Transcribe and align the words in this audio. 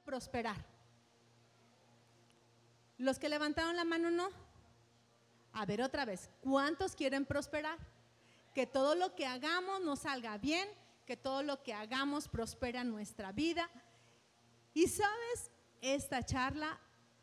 prosperar? 0.00 0.64
Los 2.98 3.18
que 3.18 3.28
levantaron 3.28 3.76
la 3.76 3.84
mano 3.84 4.10
no. 4.10 4.28
A 5.52 5.66
ver 5.66 5.82
otra 5.82 6.04
vez, 6.04 6.30
¿cuántos 6.40 6.94
quieren 6.94 7.26
prosperar? 7.26 7.78
Que 8.54 8.66
todo 8.66 8.94
lo 8.94 9.14
que 9.14 9.26
hagamos 9.26 9.82
nos 9.82 10.00
salga 10.00 10.38
bien, 10.38 10.68
que 11.06 11.16
todo 11.16 11.42
lo 11.42 11.62
que 11.62 11.74
hagamos 11.74 12.28
prospere 12.28 12.78
en 12.78 12.90
nuestra 12.90 13.32
vida. 13.32 13.68
Y 14.72 14.86
sabes, 14.88 15.50
esta 15.80 16.22
charla 16.24 16.78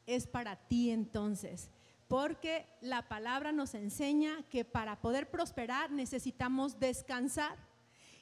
es 0.06 0.28
para 0.28 0.56
ti 0.56 0.92
entonces, 0.92 1.70
porque 2.08 2.68
la 2.82 3.08
palabra 3.08 3.52
nos 3.52 3.74
enseña 3.74 4.44
que 4.50 4.66
para 4.66 5.00
poder 5.00 5.30
prosperar 5.30 5.92
necesitamos 5.92 6.80
descansar. 6.80 7.58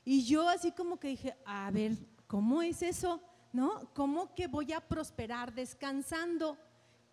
Y 0.05 0.25
yo 0.25 0.47
así 0.47 0.71
como 0.71 0.99
que 0.99 1.09
dije, 1.09 1.35
a 1.45 1.69
ver, 1.71 1.93
¿cómo 2.27 2.61
es 2.61 2.81
eso? 2.81 3.21
¿No? 3.53 3.91
¿Cómo 3.93 4.35
que 4.35 4.47
voy 4.47 4.73
a 4.73 4.81
prosperar 4.81 5.53
descansando? 5.53 6.57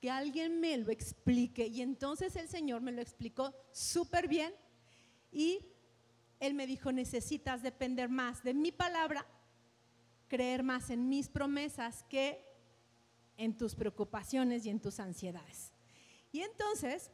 Que 0.00 0.10
alguien 0.10 0.60
me 0.60 0.76
lo 0.76 0.90
explique. 0.90 1.66
Y 1.66 1.80
entonces 1.80 2.36
el 2.36 2.48
Señor 2.48 2.82
me 2.82 2.92
lo 2.92 3.00
explicó 3.00 3.54
súper 3.72 4.28
bien 4.28 4.54
y 5.32 5.60
Él 6.40 6.54
me 6.54 6.66
dijo, 6.66 6.92
necesitas 6.92 7.62
depender 7.62 8.08
más 8.08 8.42
de 8.42 8.54
mi 8.54 8.72
palabra, 8.72 9.26
creer 10.28 10.62
más 10.62 10.90
en 10.90 11.08
mis 11.08 11.28
promesas 11.28 12.04
que 12.04 12.44
en 13.36 13.56
tus 13.56 13.74
preocupaciones 13.74 14.64
y 14.66 14.70
en 14.70 14.80
tus 14.80 15.00
ansiedades. 15.00 15.72
Y 16.32 16.40
entonces, 16.40 17.10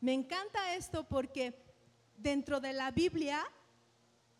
me 0.00 0.12
encanta 0.12 0.74
esto 0.74 1.08
porque 1.08 1.64
dentro 2.16 2.60
de 2.60 2.72
la 2.72 2.90
Biblia 2.90 3.44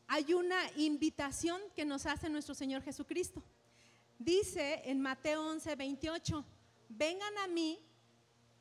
hay 0.06 0.34
una 0.34 0.58
invitación 0.76 1.60
que 1.74 1.84
nos 1.84 2.06
hace 2.06 2.28
nuestro 2.28 2.54
Señor 2.54 2.82
Jesucristo. 2.82 3.42
Dice 4.18 4.82
en 4.84 5.00
Mateo 5.00 5.46
11, 5.48 5.74
28, 5.76 6.44
vengan 6.88 7.38
a 7.38 7.46
mí 7.48 7.78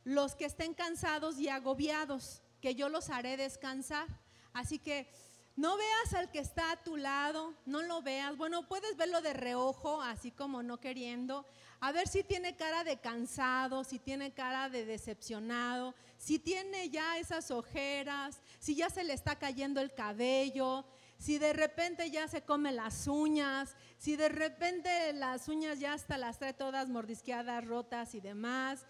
los 0.04 0.36
que 0.36 0.46
estén 0.46 0.74
cansados 0.74 1.40
y 1.40 1.50
agobiados, 1.50 2.42
que 2.62 2.76
yo 2.76 2.90
los 2.90 3.10
haré 3.10 3.38
descansar. 3.38 4.08
Así 4.54 4.80
que 4.80 5.08
no 5.56 5.78
veas 5.78 6.14
al 6.16 6.32
que 6.32 6.40
está 6.40 6.72
a 6.72 6.84
tu 6.84 6.98
lado, 6.98 7.54
no 7.66 7.84
lo 7.84 8.02
veas. 8.02 8.36
Bueno, 8.38 8.68
puedes 8.68 8.98
verlo 8.98 9.22
de 9.22 9.34
reojo, 9.34 10.02
así 10.02 10.32
como 10.32 10.64
no 10.64 10.80
queriendo. 10.80 11.46
A 11.80 11.92
ver 11.92 12.08
si 12.08 12.24
tiene 12.24 12.56
cara 12.56 12.84
de 12.84 12.98
cansado, 12.98 13.84
si 13.84 14.00
tiene 14.00 14.34
cara 14.34 14.70
de 14.70 14.86
decepcionado, 14.86 15.94
si 16.18 16.40
tiene 16.40 16.90
ya 16.90 17.18
esas 17.18 17.52
ojeras, 17.52 18.40
si 18.60 18.76
ya 18.76 18.90
se 18.90 19.04
le 19.04 19.14
está 19.14 19.38
cayendo 19.38 19.80
el 19.80 19.94
cabello, 19.94 20.86
si 21.24 21.38
de 21.38 21.54
repente 21.54 22.12
ya 22.12 22.28
se 22.28 22.42
come 22.44 22.74
las 22.74 23.08
uñas, 23.08 23.78
si 23.98 24.18
de 24.18 24.28
repente 24.28 25.14
las 25.14 25.48
uñas 25.48 25.80
ya 25.80 25.94
hasta 25.94 26.18
las 26.18 26.38
trae 26.38 26.54
todas 26.54 26.90
mordisqueadas, 26.90 27.66
rotas 27.66 28.14
y 28.14 28.20
demás. 28.20 28.86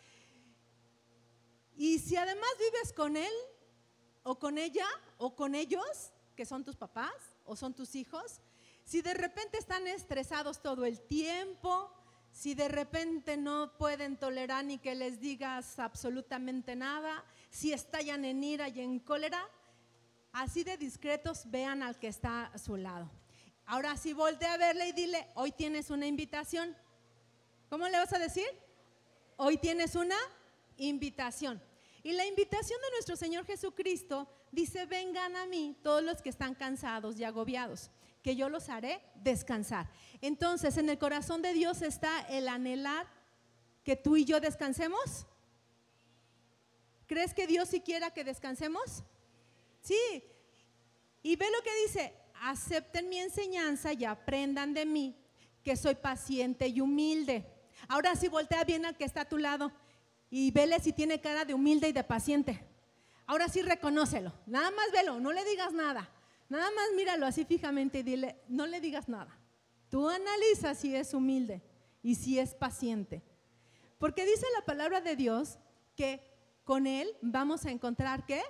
Y 1.76 2.00
si 2.00 2.16
además 2.16 2.50
vives 2.58 2.92
con 2.92 3.17
él 3.17 3.34
o 4.23 4.39
con 4.39 4.58
ella 4.58 4.88
o 5.20 5.36
con 5.36 5.54
ellos, 5.54 6.11
que 6.36 6.44
son 6.44 6.64
tus 6.64 6.76
papás 6.76 7.14
o 7.45 7.56
son 7.56 7.76
tus 7.76 7.94
hijos, 7.94 8.42
si 8.84 9.04
de 9.04 9.14
repente 9.14 9.59
están 9.59 9.86
estresados 9.86 10.59
todo 10.59 10.86
el 10.86 11.02
tiempo, 11.02 11.94
si 12.31 12.56
de 12.56 12.67
repente 12.67 13.38
no 13.38 13.78
pueden 13.78 14.17
tolerar 14.17 14.66
ni 14.66 14.80
que 14.80 14.95
les 14.95 15.20
digas 15.20 15.78
absolutamente 15.78 16.76
nada, 16.76 17.23
si 17.52 17.73
estallan 17.73 18.26
en 18.26 18.44
ira 18.44 18.70
y 18.70 18.81
en 18.81 18.98
cólera, 18.98 19.48
así 20.34 20.64
de 20.64 20.78
discretos 20.78 21.50
vean 21.50 21.81
al 21.84 21.98
que 21.98 22.08
está 22.08 22.48
a 22.48 22.58
su 22.58 22.76
lado. 22.76 23.09
Ahora 23.66 23.95
si 23.95 24.14
voltea 24.14 24.53
a 24.53 24.58
verle 24.58 24.89
y 24.89 24.92
dile, 24.92 25.28
hoy 25.36 25.52
tienes 25.52 25.89
una 25.89 26.06
invitación. 26.06 26.76
¿Cómo 27.70 27.88
le 27.88 27.98
vas 27.98 28.12
a 28.14 28.20
decir? 28.20 28.48
Hoy 29.38 29.58
tienes 29.58 29.95
una 29.95 30.17
invitación. 30.78 31.61
Y 32.04 32.11
la 32.11 32.26
invitación 32.26 32.81
de 32.81 32.92
nuestro 32.92 33.16
Señor 33.16 33.45
Jesucristo 33.45 34.28
dice, 34.52 34.86
vengan 34.86 35.36
a 35.38 35.45
mí 35.45 35.77
todos 35.82 36.04
los 36.04 36.22
que 36.22 36.30
están 36.30 36.54
cansados 36.54 37.17
y 37.17 37.23
agobiados, 37.23 37.89
que 38.22 38.36
yo 38.36 38.49
los 38.49 38.67
haré 38.67 39.02
descansar. 39.16 39.89
Entonces, 40.22 40.77
en 40.77 40.89
el 40.89 40.98
corazón 40.98 41.42
de 41.42 41.54
Dios 41.54 41.82
está 41.82 42.22
el 42.22 42.49
anhelar 42.49 43.08
que 43.86 43.95
tú 43.95 44.17
y 44.17 44.26
yo 44.26 44.42
descansemos. 44.42 45.26
¿Crees 47.08 47.33
que 47.33 47.48
Dios 47.48 47.70
sí 47.70 47.80
quiera 47.80 48.11
que 48.11 48.23
descansemos? 48.23 49.04
Sí. 49.83 50.23
Y 51.21 51.36
ve 51.36 51.45
lo 51.52 51.61
que 51.61 51.70
dice, 51.86 52.14
acepten 52.42 53.10
mi 53.10 53.20
enseñanza 53.20 53.94
y 53.94 54.05
aprendan 54.05 54.73
de 54.73 54.86
mí, 54.86 55.16
que 55.64 55.76
soy 55.76 55.95
paciente 55.95 56.67
y 56.67 56.82
humilde. 56.82 57.45
Ahora 57.88 58.16
sí 58.16 58.27
voltea 58.27 58.64
bien 58.64 58.86
al 58.86 58.98
que 58.98 59.05
está 59.05 59.22
a 59.22 59.30
tu 59.30 59.38
lado 59.38 59.72
y 60.30 60.52
vele 60.52 60.80
si 60.80 60.93
tiene 60.93 61.22
cara 61.22 61.45
de 61.45 61.54
humilde 61.54 61.89
y 61.89 61.93
de 61.93 62.04
paciente. 62.04 62.66
Ahora 63.26 63.48
sí 63.48 63.61
reconócelo, 63.61 64.33
nada 64.45 64.72
más 64.72 64.92
velo, 64.92 65.20
no 65.20 65.32
le 65.32 65.45
digas 65.45 65.73
nada. 65.73 66.10
Nada 66.49 66.70
más 66.72 66.86
míralo 66.95 67.26
así 67.26 67.45
fijamente 67.45 67.99
y 67.99 68.04
dile, 68.04 68.36
no 68.48 68.67
le 68.67 68.82
digas 68.82 69.08
nada. 69.08 69.39
Tú 69.89 70.10
analiza 70.10 70.76
si 70.76 70.95
es 70.95 71.14
humilde 71.14 71.61
y 72.02 72.16
si 72.16 72.39
es 72.39 72.54
paciente. 72.54 73.23
Porque 73.98 74.26
dice 74.26 74.45
la 74.55 74.66
palabra 74.66 75.02
de 75.02 75.16
Dios 75.16 75.58
que 75.95 76.22
con 76.64 76.88
Él 76.88 77.16
vamos 77.22 77.66
a 77.66 77.72
encontrar 77.72 78.26
qué? 78.26 78.42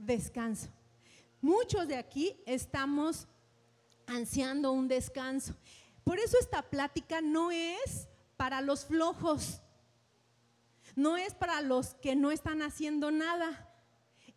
Descanso. 0.00 0.68
Muchos 1.42 1.86
de 1.86 1.96
aquí 1.96 2.40
estamos 2.46 3.26
ansiando 4.06 4.72
un 4.72 4.88
descanso. 4.88 5.54
Por 6.04 6.18
eso 6.18 6.38
esta 6.40 6.62
plática 6.62 7.20
no 7.20 7.50
es 7.50 8.08
para 8.38 8.62
los 8.62 8.86
flojos, 8.86 9.60
no 10.96 11.18
es 11.18 11.34
para 11.34 11.60
los 11.60 11.94
que 11.94 12.16
no 12.16 12.30
están 12.30 12.62
haciendo 12.62 13.10
nada. 13.10 13.68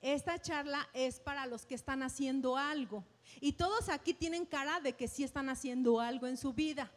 Esta 0.02 0.38
charla 0.38 0.90
es 0.94 1.22
para 1.22 1.46
los 1.46 1.66
que 1.66 1.76
están 1.76 2.04
haciendo 2.04 2.58
algo. 2.58 3.06
Y 3.40 3.54
todos 3.54 3.88
aquí 3.88 4.14
tienen 4.14 4.46
cara 4.46 4.82
de 4.82 4.94
que 4.94 5.08
sí 5.08 5.24
están 5.24 5.48
haciendo 5.48 6.02
algo 6.02 6.28
en 6.28 6.36
su 6.36 6.52
vida. 6.52 6.92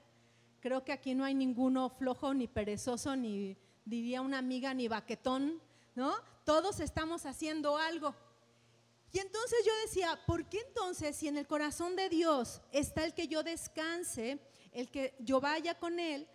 Creo 0.60 0.82
que 0.84 0.92
aquí 0.92 1.14
no 1.14 1.24
hay 1.24 1.34
ninguno 1.34 1.88
flojo, 1.88 2.34
ni 2.34 2.48
perezoso, 2.48 3.14
ni 3.14 3.56
diría 3.84 4.22
una 4.22 4.38
amiga, 4.38 4.74
ni 4.74 4.88
baquetón, 4.88 5.62
¿no? 5.94 6.14
Todos 6.44 6.80
estamos 6.80 7.26
haciendo 7.26 7.76
algo. 7.76 8.14
Y 9.16 9.18
entonces 9.18 9.64
yo 9.64 9.72
decía, 9.86 10.20
¿por 10.26 10.46
qué 10.46 10.60
entonces 10.60 11.16
si 11.16 11.26
en 11.26 11.38
el 11.38 11.46
corazón 11.46 11.96
de 11.96 12.10
Dios 12.10 12.60
está 12.70 13.02
el 13.02 13.14
que 13.14 13.28
yo 13.28 13.42
descanse, 13.42 14.38
el 14.72 14.90
que 14.90 15.14
yo 15.20 15.40
vaya 15.40 15.78
con 15.78 15.98
Él, 15.98 16.28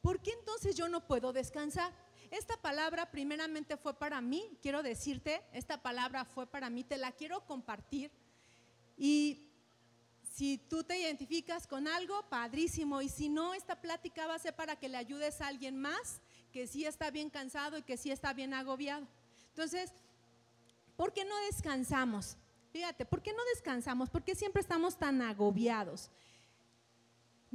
¿por 0.00 0.22
qué 0.22 0.30
entonces 0.30 0.74
yo 0.74 0.88
no 0.88 1.06
puedo 1.06 1.34
descansar? 1.34 1.92
Esta 2.30 2.56
palabra 2.56 3.10
primeramente 3.10 3.76
fue 3.76 3.92
para 3.92 4.22
mí, 4.22 4.56
quiero 4.62 4.82
decirte, 4.82 5.42
esta 5.52 5.82
palabra 5.82 6.24
fue 6.24 6.46
para 6.46 6.70
mí, 6.70 6.82
te 6.82 6.96
la 6.96 7.12
quiero 7.12 7.44
compartir. 7.44 8.10
Y 8.96 9.50
si 10.22 10.56
tú 10.56 10.82
te 10.82 10.98
identificas 10.98 11.66
con 11.66 11.86
algo, 11.86 12.26
padrísimo. 12.30 13.02
Y 13.02 13.10
si 13.10 13.28
no, 13.28 13.52
esta 13.52 13.82
plática 13.82 14.26
va 14.26 14.36
a 14.36 14.38
ser 14.38 14.56
para 14.56 14.76
que 14.76 14.88
le 14.88 14.96
ayudes 14.96 15.42
a 15.42 15.48
alguien 15.48 15.76
más 15.76 16.22
que 16.52 16.66
sí 16.66 16.86
está 16.86 17.10
bien 17.10 17.28
cansado 17.28 17.76
y 17.76 17.82
que 17.82 17.98
sí 17.98 18.10
está 18.10 18.32
bien 18.32 18.54
agobiado. 18.54 19.06
Entonces, 19.50 19.92
¿por 20.96 21.12
qué 21.12 21.24
no 21.24 21.36
descansamos? 21.46 22.36
Fíjate, 22.70 23.04
¿por 23.04 23.22
qué 23.22 23.32
no 23.32 23.44
descansamos? 23.54 24.10
¿Por 24.10 24.24
qué 24.24 24.34
siempre 24.34 24.60
estamos 24.60 24.98
tan 24.98 25.22
agobiados? 25.22 26.10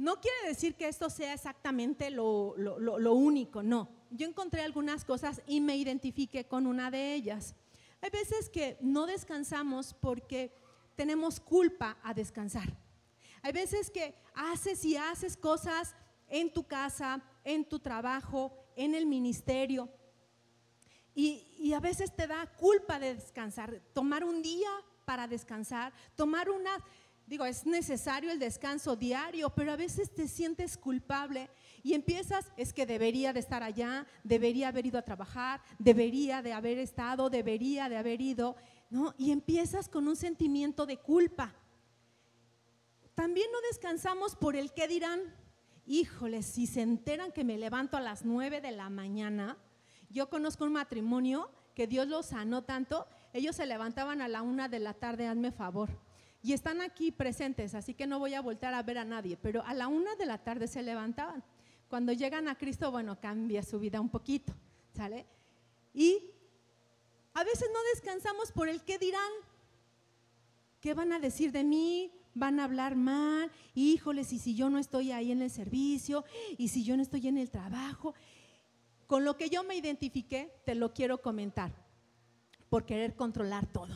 No 0.00 0.18
quiere 0.18 0.48
decir 0.48 0.76
que 0.76 0.88
esto 0.88 1.10
sea 1.10 1.34
exactamente 1.34 2.10
lo, 2.10 2.54
único, 3.12 3.62
no. 3.62 3.90
Yo 4.10 4.26
encontré 4.26 4.62
algunas 4.62 5.04
cosas 5.04 5.42
y 5.46 5.60
me 5.60 5.76
identifiqué 5.76 6.46
con 6.46 6.66
una 6.66 6.90
de 6.90 7.12
ellas. 7.12 7.54
Hay 8.00 8.08
veces 8.08 8.48
que 8.48 8.78
no 8.80 9.04
descansamos 9.04 9.92
porque 9.92 10.54
tenemos 10.96 11.38
culpa 11.38 11.98
a 12.02 12.14
descansar. 12.14 12.74
Hay 13.42 13.52
veces 13.52 13.90
que 13.90 14.14
haces 14.34 14.82
y 14.86 14.96
haces 14.96 15.36
cosas 15.36 15.94
en 16.28 16.50
tu 16.50 16.66
casa, 16.66 17.22
en 17.44 17.66
tu 17.66 17.78
trabajo, 17.78 18.56
en 18.76 18.94
el 18.94 19.04
ministerio. 19.04 19.90
Y, 21.14 21.72
a 21.72 21.80
veces 21.80 22.14
te 22.14 22.26
da 22.26 22.46
culpa 22.56 22.98
de 22.98 23.14
descansar, 23.14 23.80
tomar 23.92 24.24
un 24.24 24.42
día 24.42 24.70
para 25.04 25.28
descansar, 25.28 25.92
tomar 26.16 26.50
una 26.50 26.70
Digo, 27.26 27.44
es 27.44 27.64
necesario 27.64 28.32
el 28.32 28.40
descanso 28.40 28.96
diario, 28.96 29.50
pero 29.50 29.70
a 29.70 29.76
veces 29.76 30.12
te 30.12 30.26
sientes 30.26 30.76
culpable 30.76 31.48
y 31.84 31.94
empiezas, 31.94 32.50
es 32.56 32.72
que 32.72 32.86
debería 32.86 33.32
de 33.32 33.38
estar 33.38 33.62
allá, 33.62 34.04
debería 34.24 34.66
haber 34.66 34.86
ido 34.86 34.98
a 34.98 35.04
trabajar, 35.04 35.62
debería 35.78 36.42
de 36.42 36.52
haber 36.52 36.78
estado, 36.78 37.30
debería 37.30 37.88
de 37.88 37.98
haber 37.98 38.20
ido, 38.20 38.56
¿no? 38.90 39.14
Y 39.16 39.30
empiezas 39.30 39.88
con 39.88 40.08
un 40.08 40.16
sentimiento 40.16 40.86
de 40.86 40.96
culpa. 40.96 41.54
También 43.14 43.46
no 43.52 43.60
descansamos 43.70 44.34
por 44.34 44.56
el 44.56 44.72
qué 44.72 44.88
dirán. 44.88 45.20
Híjole, 45.86 46.42
si 46.42 46.66
se 46.66 46.82
enteran 46.82 47.30
que 47.30 47.44
me 47.44 47.58
levanto 47.58 47.96
a 47.96 48.00
las 48.00 48.24
nueve 48.24 48.60
de 48.60 48.72
la 48.72 48.90
mañana, 48.90 49.56
yo 50.10 50.28
conozco 50.28 50.64
un 50.64 50.72
matrimonio 50.72 51.50
que 51.74 51.86
Dios 51.86 52.06
los 52.08 52.26
sanó 52.26 52.62
tanto, 52.62 53.06
ellos 53.32 53.56
se 53.56 53.64
levantaban 53.64 54.20
a 54.20 54.28
la 54.28 54.42
una 54.42 54.68
de 54.68 54.80
la 54.80 54.92
tarde, 54.92 55.26
hazme 55.26 55.52
favor 55.52 55.88
y 56.42 56.52
están 56.52 56.80
aquí 56.80 57.12
presentes, 57.12 57.74
así 57.74 57.94
que 57.94 58.06
no 58.06 58.18
voy 58.18 58.34
a 58.34 58.40
voltar 58.40 58.72
a 58.72 58.82
ver 58.82 58.98
a 58.98 59.04
nadie, 59.04 59.36
pero 59.36 59.62
a 59.64 59.74
la 59.74 59.88
una 59.88 60.14
de 60.16 60.26
la 60.26 60.38
tarde 60.38 60.66
se 60.66 60.82
levantaban. 60.82 61.42
cuando 61.88 62.12
llegan 62.12 62.46
a 62.46 62.56
Cristo, 62.56 62.92
bueno, 62.92 63.18
cambia 63.18 63.64
su 63.64 63.80
vida 63.80 64.00
un 64.00 64.08
poquito, 64.08 64.54
¿sale? 64.94 65.26
Y 65.92 66.30
a 67.34 67.42
veces 67.42 67.68
no 67.72 67.80
descansamos 67.92 68.52
por 68.52 68.68
el 68.68 68.84
qué 68.84 68.96
dirán. 68.96 69.32
¿Qué 70.80 70.94
van 70.94 71.12
a 71.12 71.18
decir 71.18 71.50
de 71.50 71.64
mí? 71.64 72.12
Van 72.32 72.60
a 72.60 72.64
hablar 72.64 72.94
mal. 72.94 73.50
Híjoles, 73.74 74.32
y 74.32 74.38
si 74.38 74.54
yo 74.54 74.70
no 74.70 74.78
estoy 74.78 75.10
ahí 75.10 75.32
en 75.32 75.42
el 75.42 75.50
servicio, 75.50 76.24
y 76.56 76.68
si 76.68 76.84
yo 76.84 76.96
no 76.96 77.02
estoy 77.02 77.26
en 77.26 77.38
el 77.38 77.50
trabajo. 77.50 78.14
Con 79.10 79.24
lo 79.24 79.36
que 79.36 79.50
yo 79.50 79.64
me 79.64 79.74
identifiqué, 79.74 80.62
te 80.64 80.76
lo 80.76 80.94
quiero 80.94 81.20
comentar, 81.20 81.72
por 82.68 82.86
querer 82.86 83.16
controlar 83.16 83.66
todo. 83.66 83.92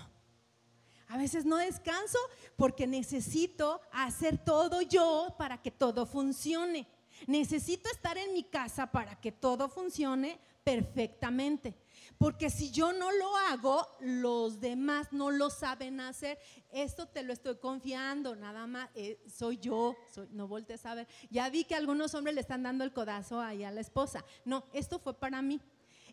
A 1.06 1.16
veces 1.16 1.44
no 1.44 1.56
descanso 1.56 2.18
porque 2.56 2.88
necesito 2.88 3.80
hacer 3.92 4.38
todo 4.38 4.82
yo 4.82 5.36
para 5.38 5.62
que 5.62 5.70
todo 5.70 6.04
funcione. 6.04 6.88
Necesito 7.28 7.88
estar 7.90 8.18
en 8.18 8.32
mi 8.32 8.42
casa 8.42 8.90
para 8.90 9.20
que 9.20 9.30
todo 9.30 9.68
funcione 9.68 10.40
perfectamente. 10.64 11.76
Porque 12.18 12.50
si 12.50 12.70
yo 12.70 12.92
no 12.92 13.10
lo 13.12 13.36
hago, 13.48 13.86
los 14.00 14.60
demás 14.60 15.12
no 15.12 15.30
lo 15.30 15.50
saben 15.50 16.00
hacer. 16.00 16.38
Esto 16.72 17.06
te 17.06 17.22
lo 17.22 17.32
estoy 17.32 17.56
confiando, 17.58 18.36
nada 18.36 18.66
más. 18.66 18.90
Eh, 18.94 19.20
soy 19.26 19.58
yo, 19.58 19.96
no 20.30 20.48
voltees 20.48 20.84
a 20.86 20.94
ver. 20.94 21.08
Ya 21.30 21.48
vi 21.50 21.64
que 21.64 21.74
algunos 21.74 22.14
hombres 22.14 22.34
le 22.34 22.40
están 22.40 22.62
dando 22.62 22.84
el 22.84 22.92
codazo 22.92 23.40
ahí 23.40 23.64
a 23.64 23.70
la 23.70 23.80
esposa. 23.80 24.24
No, 24.44 24.64
esto 24.72 24.98
fue 24.98 25.14
para 25.14 25.42
mí. 25.42 25.60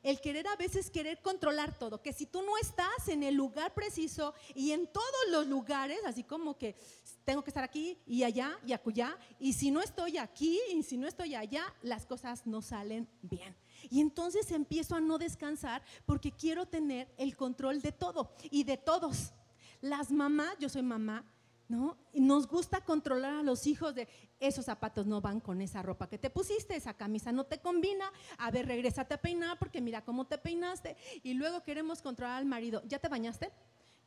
El 0.03 0.19
querer 0.19 0.47
a 0.47 0.55
veces 0.55 0.89
querer 0.89 1.21
controlar 1.21 1.77
todo, 1.77 2.01
que 2.01 2.11
si 2.11 2.25
tú 2.25 2.41
no 2.41 2.57
estás 2.57 3.07
en 3.07 3.21
el 3.21 3.35
lugar 3.35 3.73
preciso 3.73 4.33
y 4.55 4.71
en 4.71 4.87
todos 4.87 5.29
los 5.29 5.47
lugares, 5.47 5.99
así 6.05 6.23
como 6.23 6.57
que 6.57 6.75
tengo 7.23 7.43
que 7.43 7.51
estar 7.51 7.63
aquí 7.63 7.99
y 8.07 8.23
allá 8.23 8.57
y 8.65 8.73
acullá, 8.73 9.17
y 9.39 9.53
si 9.53 9.69
no 9.69 9.81
estoy 9.81 10.17
aquí 10.17 10.59
y 10.73 10.81
si 10.83 10.97
no 10.97 11.07
estoy 11.07 11.35
allá, 11.35 11.63
las 11.83 12.05
cosas 12.05 12.47
no 12.47 12.61
salen 12.61 13.07
bien. 13.21 13.55
Y 13.89 14.01
entonces 14.01 14.51
empiezo 14.51 14.95
a 14.95 15.01
no 15.01 15.17
descansar 15.17 15.83
porque 16.05 16.31
quiero 16.31 16.67
tener 16.67 17.13
el 17.17 17.35
control 17.35 17.81
de 17.81 17.91
todo 17.91 18.35
y 18.49 18.63
de 18.63 18.77
todos. 18.77 19.33
Las 19.81 20.11
mamás, 20.11 20.57
yo 20.59 20.69
soy 20.69 20.81
mamá, 20.83 21.25
¿no? 21.71 21.97
Y 22.13 22.21
nos 22.21 22.47
gusta 22.47 22.81
controlar 22.81 23.33
a 23.33 23.43
los 23.43 23.65
hijos 23.65 23.95
de 23.95 24.07
esos 24.39 24.65
zapatos 24.65 25.07
no 25.07 25.21
van 25.21 25.39
con 25.39 25.61
esa 25.61 25.81
ropa 25.81 26.07
que 26.07 26.17
te 26.17 26.29
pusiste, 26.29 26.75
esa 26.75 26.93
camisa 26.93 27.31
no 27.31 27.45
te 27.45 27.59
combina, 27.59 28.11
a 28.37 28.51
ver, 28.51 28.67
regrésate 28.67 29.15
a 29.15 29.21
peinar 29.21 29.57
porque 29.57 29.81
mira 29.81 30.03
cómo 30.03 30.27
te 30.27 30.37
peinaste. 30.37 30.95
Y 31.23 31.33
luego 31.33 31.63
queremos 31.63 32.01
controlar 32.01 32.37
al 32.37 32.45
marido, 32.45 32.83
¿ya 32.85 32.99
te 32.99 33.07
bañaste? 33.07 33.51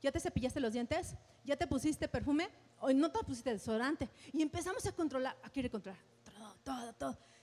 ¿Ya 0.00 0.12
te 0.12 0.20
cepillaste 0.20 0.60
los 0.60 0.72
dientes? 0.72 1.16
¿Ya 1.44 1.56
te 1.56 1.66
pusiste 1.66 2.06
perfume? 2.08 2.50
¿O 2.78 2.92
no 2.92 3.10
te 3.10 3.18
pusiste 3.24 3.50
desodorante? 3.50 4.08
Y 4.32 4.42
empezamos 4.42 4.86
a 4.86 4.92
controlar, 4.92 5.36
a 5.42 5.50
querer 5.50 5.70
controlar 5.70 6.00
todo, 6.24 6.54
todo, 6.62 6.92
todo 6.92 7.34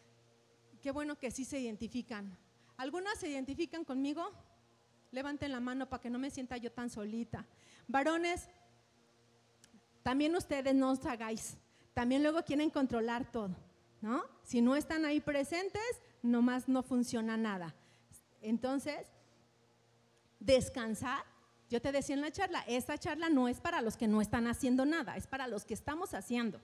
qué 0.81 0.91
bueno 0.91 1.18
que 1.18 1.31
sí 1.31 1.45
se 1.45 1.59
identifican. 1.59 2.38
¿Algunas 2.75 3.19
se 3.19 3.29
identifican 3.29 3.85
conmigo? 3.85 4.31
Levanten 5.12 5.51
la 5.51 5.59
mano 5.59 5.88
para 5.88 6.01
que 6.01 6.09
no 6.09 6.19
me 6.19 6.31
sienta 6.31 6.57
yo 6.57 6.71
tan 6.71 6.89
solita. 6.89 7.45
Varones, 7.88 8.50
también 10.03 10.36
ustedes 10.36 10.75
no 10.75 10.92
os 10.92 11.06
hagáis. 11.06 11.57
También 11.94 12.24
luego 12.24 12.44
quieren 12.44 12.69
controlar 12.69 13.31
todo, 13.31 13.56
¿no? 14.01 14.24
Si 14.44 14.62
no 14.62 14.75
están 14.75 15.06
ahí 15.06 15.19
presentes, 15.19 16.01
nomás 16.21 16.68
no 16.68 16.83
funciona 16.83 17.38
nada. 17.38 17.75
Entonces, 18.42 19.06
descansar. 20.39 21.24
Yo 21.69 21.81
te 21.81 21.92
decía 21.92 22.15
en 22.15 22.21
la 22.21 22.31
charla, 22.31 22.63
esta 22.68 22.98
charla 22.98 23.30
no 23.30 23.48
es 23.48 23.62
para 23.62 23.81
los 23.81 23.95
que 23.95 24.07
no 24.07 24.21
están 24.21 24.48
haciendo 24.48 24.86
nada, 24.86 25.15
es 25.15 25.27
para 25.27 25.48
los 25.48 25.63
que 25.65 25.74
estamos 25.74 26.13
haciendo. 26.13 26.59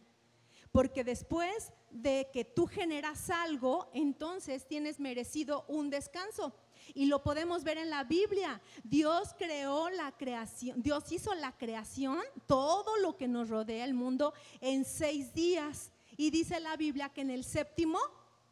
Porque 0.71 1.03
después 1.03 1.71
de 1.91 2.29
que 2.33 2.43
tú 2.43 2.67
generas 2.67 3.29
algo, 3.29 3.89
entonces 3.93 4.67
tienes 4.67 4.99
merecido 4.99 5.65
un 5.69 5.89
descanso. 5.89 6.53
Y 6.93 7.05
lo 7.05 7.23
podemos 7.23 7.63
ver 7.63 7.77
en 7.77 7.89
la 7.89 8.03
Biblia. 8.03 8.61
Dios 8.83 9.35
creó 9.37 9.89
la 9.89 10.11
creación, 10.11 10.81
Dios 10.81 11.11
hizo 11.11 11.33
la 11.35 11.51
creación, 11.57 12.19
todo 12.45 12.97
lo 12.97 13.17
que 13.17 13.27
nos 13.27 13.49
rodea 13.49 13.85
el 13.85 13.93
mundo, 13.93 14.33
en 14.61 14.85
seis 14.85 15.33
días. 15.33 15.91
Y 16.15 16.31
dice 16.31 16.59
la 16.59 16.75
Biblia 16.75 17.09
que 17.09 17.21
en 17.21 17.31
el 17.31 17.43
séptimo 17.43 17.99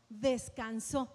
descansó. 0.09 1.09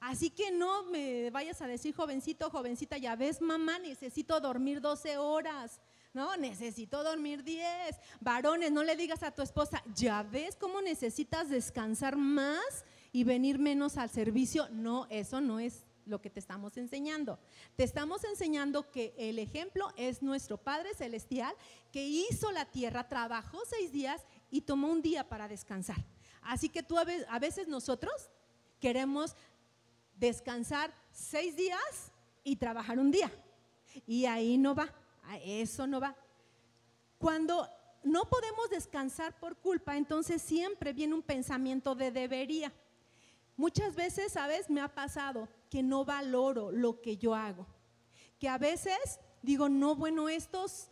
Así 0.00 0.30
que 0.30 0.50
no 0.50 0.84
me 0.84 1.30
vayas 1.30 1.60
a 1.62 1.66
decir, 1.66 1.94
jovencito, 1.94 2.50
jovencita, 2.50 2.98
ya 2.98 3.16
ves, 3.16 3.40
mamá, 3.40 3.78
necesito 3.78 4.38
dormir 4.40 4.80
12 4.80 5.18
horas. 5.18 5.80
No, 6.12 6.36
necesito 6.36 7.02
dormir 7.02 7.42
10. 7.42 7.96
Varones, 8.20 8.72
no 8.72 8.82
le 8.84 8.96
digas 8.96 9.22
a 9.22 9.32
tu 9.32 9.42
esposa, 9.42 9.82
ya 9.94 10.22
ves 10.22 10.56
cómo 10.56 10.80
necesitas 10.80 11.48
descansar 11.50 12.16
más 12.16 12.84
y 13.12 13.24
venir 13.24 13.58
menos 13.58 13.96
al 13.96 14.10
servicio. 14.10 14.68
No, 14.70 15.06
eso 15.10 15.40
no 15.40 15.58
es 15.58 15.85
lo 16.06 16.20
que 16.20 16.30
te 16.30 16.40
estamos 16.40 16.76
enseñando. 16.76 17.38
Te 17.76 17.84
estamos 17.84 18.24
enseñando 18.24 18.90
que 18.90 19.14
el 19.18 19.38
ejemplo 19.38 19.92
es 19.96 20.22
nuestro 20.22 20.56
Padre 20.56 20.94
Celestial 20.94 21.54
que 21.92 22.06
hizo 22.06 22.50
la 22.52 22.64
tierra, 22.64 23.08
trabajó 23.08 23.58
seis 23.68 23.92
días 23.92 24.22
y 24.50 24.62
tomó 24.62 24.88
un 24.88 25.02
día 25.02 25.28
para 25.28 25.48
descansar. 25.48 26.02
Así 26.42 26.68
que 26.68 26.82
tú 26.82 26.96
a 26.96 27.38
veces 27.38 27.68
nosotros 27.68 28.30
queremos 28.80 29.34
descansar 30.16 30.94
seis 31.12 31.56
días 31.56 32.12
y 32.44 32.56
trabajar 32.56 32.98
un 32.98 33.10
día. 33.10 33.30
Y 34.06 34.26
ahí 34.26 34.56
no 34.56 34.74
va 34.74 34.92
eso 35.42 35.86
no 35.86 36.00
va. 36.00 36.14
Cuando 37.18 37.68
no 38.04 38.24
podemos 38.24 38.70
descansar 38.70 39.38
por 39.38 39.56
culpa, 39.56 39.96
entonces 39.96 40.42
siempre 40.42 40.92
viene 40.92 41.14
un 41.14 41.22
pensamiento 41.22 41.94
de 41.94 42.10
debería. 42.10 42.72
Muchas 43.56 43.94
veces, 43.96 44.32
¿sabes? 44.32 44.68
Me 44.68 44.80
ha 44.80 44.88
pasado 44.88 45.48
que 45.76 45.82
no 45.82 46.06
valoro 46.06 46.72
lo 46.72 47.02
que 47.02 47.18
yo 47.18 47.34
hago. 47.34 47.66
Que 48.38 48.48
a 48.48 48.56
veces 48.56 49.20
digo, 49.42 49.68
no, 49.68 49.94
bueno, 49.94 50.30
estos 50.30 50.88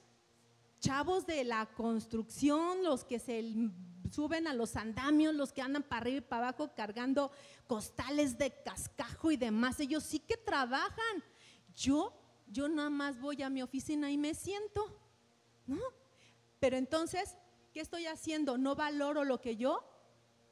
chavos 0.78 1.24
de 1.24 1.42
la 1.42 1.64
construcción, 1.64 2.84
los 2.84 3.02
que 3.02 3.18
se 3.18 3.50
suben 4.10 4.46
a 4.46 4.52
los 4.52 4.76
andamios, 4.76 5.34
los 5.34 5.54
que 5.54 5.62
andan 5.62 5.84
para 5.84 6.02
arriba 6.02 6.18
y 6.18 6.20
para 6.20 6.48
abajo 6.48 6.70
cargando 6.76 7.30
costales 7.66 8.36
de 8.36 8.50
cascajo 8.62 9.30
y 9.30 9.38
demás, 9.38 9.80
ellos 9.80 10.04
sí 10.04 10.18
que 10.18 10.36
trabajan. 10.36 11.24
Yo 11.74 12.12
yo 12.46 12.68
nada 12.68 12.90
más 12.90 13.18
voy 13.18 13.40
a 13.42 13.48
mi 13.48 13.62
oficina 13.62 14.10
y 14.10 14.18
me 14.18 14.34
siento, 14.34 14.84
¿no? 15.66 15.80
Pero 16.60 16.76
entonces, 16.76 17.38
¿qué 17.72 17.80
estoy 17.80 18.04
haciendo? 18.04 18.58
No 18.58 18.74
valoro 18.74 19.24
lo 19.24 19.40
que 19.40 19.56
yo 19.56 19.82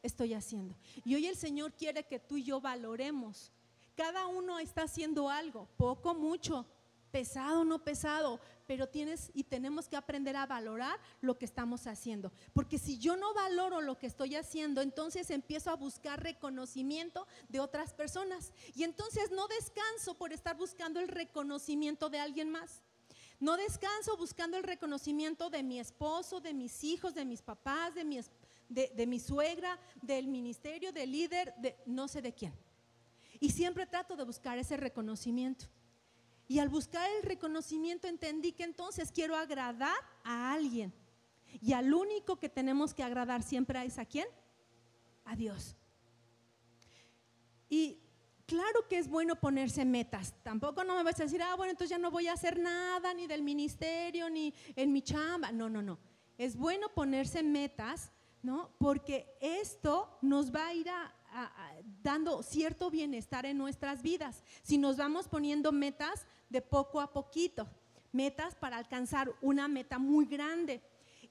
estoy 0.03 0.33
haciendo. 0.33 0.75
Y 1.05 1.17
hoy 1.17 1.27
el 1.27 1.37
Señor 1.37 1.75
quiere 1.75 2.07
que 2.07 2.19
tú 2.19 2.39
y 2.39 2.45
yo 2.45 2.63
valoremos. 2.63 3.53
Cada 4.03 4.27
uno 4.27 4.59
está 4.59 4.83
haciendo 4.83 5.31
algo, 5.31 5.69
poco, 5.77 6.13
mucho, 6.13 6.67
pesado, 7.13 7.65
no 7.65 7.85
pesado, 7.85 8.41
pero 8.67 8.89
tienes 8.89 9.31
y 9.33 9.45
tenemos 9.45 9.89
que 9.89 9.97
aprender 9.97 10.35
a 10.35 10.45
valorar 10.45 10.99
lo 11.21 11.39
que 11.39 11.45
estamos 11.45 11.87
haciendo. 11.87 12.33
Porque 12.53 12.81
si 12.81 12.99
yo 12.99 13.17
no 13.17 13.33
valoro 13.33 13.81
lo 13.81 14.01
que 14.01 14.09
estoy 14.09 14.35
haciendo, 14.35 14.81
entonces 14.81 15.31
empiezo 15.31 15.71
a 15.71 15.77
buscar 15.77 16.21
reconocimiento 16.21 17.29
de 17.49 17.61
otras 17.61 17.95
personas. 17.95 18.53
Y 18.75 18.83
entonces 18.83 19.31
no 19.31 19.47
descanso 19.47 20.19
por 20.19 20.33
estar 20.33 20.57
buscando 20.57 20.99
el 20.99 21.07
reconocimiento 21.07 22.11
de 22.11 22.19
alguien 22.19 22.51
más. 22.51 22.83
No 23.39 23.57
descanso 23.57 24.17
buscando 24.17 24.57
el 24.57 24.65
reconocimiento 24.65 25.49
de 25.49 25.63
mi 25.63 25.79
esposo, 25.79 26.41
de 26.41 26.55
mis 26.55 26.83
hijos, 26.83 27.15
de 27.15 27.25
mis 27.25 27.41
papás, 27.41 27.95
de 27.95 28.05
mi, 29.07 29.21
suegra, 29.21 29.79
del 30.01 30.27
ministerio, 30.27 30.91
del 30.91 31.13
líder, 31.13 31.55
de 31.59 31.77
no 31.87 32.09
sé 32.09 32.21
de 32.21 32.35
quién. 32.35 32.53
Y 33.43 33.51
siempre 33.51 33.87
trato 33.87 34.15
de 34.15 34.23
buscar 34.23 34.57
ese 34.57 34.77
reconocimiento. 34.77 35.65
Y 36.47 36.61
al 36.61 36.69
buscar 36.69 37.11
el 37.11 37.25
reconocimiento 37.25 38.07
entendí 38.07 38.53
que 38.53 38.63
entonces 38.63 39.11
quiero 39.11 39.35
agradar 39.35 39.97
a 40.23 40.53
alguien. 40.53 40.93
Y 41.61 41.73
al 41.73 41.93
único 41.93 42.39
que 42.39 42.49
tenemos 42.49 42.95
que 42.95 43.03
agradar 43.03 43.43
siempre 43.43 43.85
es 43.85 43.99
a 43.99 44.05
quién? 44.05 44.29
A 45.25 45.35
Dios. 45.35 45.75
Y 47.69 47.99
claro 48.47 48.87
que 48.89 48.99
es 48.99 49.09
bueno 49.09 49.35
ponerse 49.35 49.85
metas. 49.85 50.35
Tampoco 50.45 50.85
no 50.85 50.95
me 50.95 51.03
vas 51.03 51.19
a 51.19 51.25
decir, 51.25 51.43
ah, 51.43 51.57
bueno, 51.57 51.73
entonces 51.73 51.91
ya 51.91 51.99
no 51.99 52.13
voy 52.13 52.29
a 52.29 52.35
hacer 52.35 52.61
nada, 52.61 53.13
ni 53.13 53.27
del 53.27 53.43
ministerio, 53.43 54.31
ni 54.31 54.55
en 54.77 54.93
mi 54.93 55.03
chamba. 55.03 55.51
No, 55.51 55.69
no, 55.69 55.83
no. 55.83 55.99
Es 56.39 56.57
bueno 56.57 56.91
ponerse 56.91 57.43
metas, 57.43 58.13
¿no? 58.41 58.71
Porque 58.79 59.37
esto 59.41 60.17
nos 60.23 60.55
va 60.55 60.69
a 60.69 60.75
ir 60.75 60.89
dando 62.03 62.43
cierto 62.43 62.91
bienestar 62.91 63.47
en 63.47 63.59
nuestras 63.59 64.03
vidas. 64.03 64.43
Si 64.63 64.79
nos 64.79 64.97
vamos 64.97 65.29
poniendo 65.29 65.73
metas, 65.73 66.27
de 66.53 66.61
poco 66.61 67.01
a 67.01 67.13
poquito, 67.13 67.67
metas 68.13 68.55
para 68.55 68.77
alcanzar 68.77 69.33
una 69.41 69.69
meta 69.69 69.99
muy 69.99 70.27
grande. 70.27 70.83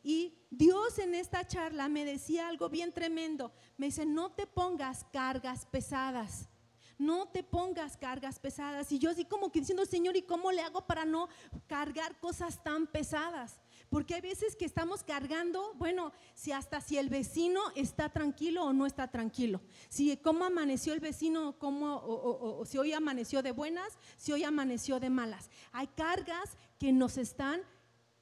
Y 0.03 0.33
Dios 0.49 0.97
en 0.97 1.13
esta 1.13 1.45
charla 1.45 1.87
me 1.87 2.03
decía 2.03 2.47
algo 2.47 2.69
bien 2.69 2.91
tremendo. 2.91 3.53
Me 3.77 3.85
dice, 3.85 4.05
no 4.05 4.31
te 4.31 4.47
pongas 4.47 5.05
cargas 5.13 5.67
pesadas. 5.67 6.49
No 6.97 7.27
te 7.27 7.43
pongas 7.43 7.97
cargas 7.97 8.39
pesadas. 8.39 8.91
Y 8.91 8.97
yo 8.99 9.11
así 9.11 9.25
como 9.25 9.51
que 9.51 9.59
diciendo, 9.59 9.85
Señor, 9.85 10.17
¿y 10.17 10.23
cómo 10.23 10.51
le 10.51 10.61
hago 10.61 10.85
para 10.87 11.05
no 11.05 11.29
cargar 11.67 12.19
cosas 12.19 12.63
tan 12.63 12.87
pesadas? 12.87 13.60
Porque 13.91 14.15
hay 14.15 14.21
veces 14.21 14.55
que 14.55 14.63
estamos 14.63 15.03
cargando, 15.03 15.73
bueno, 15.73 16.13
si 16.33 16.53
hasta 16.53 16.79
si 16.79 16.97
el 16.97 17.09
vecino 17.09 17.59
está 17.75 18.07
tranquilo 18.07 18.63
o 18.63 18.71
no 18.71 18.85
está 18.85 19.11
tranquilo. 19.11 19.59
Si 19.89 20.15
cómo 20.15 20.45
amaneció 20.45 20.93
el 20.93 21.01
vecino, 21.01 21.59
cómo, 21.59 21.97
o, 21.97 22.65
si 22.65 22.77
hoy 22.77 22.93
amaneció 22.93 23.43
de 23.43 23.51
buenas, 23.51 23.97
si 24.15 24.31
hoy 24.31 24.45
amaneció 24.45 25.01
de 25.01 25.09
malas. 25.09 25.49
Hay 25.73 25.87
cargas 25.87 26.55
que 26.79 26.93
nos 26.93 27.17
están 27.17 27.63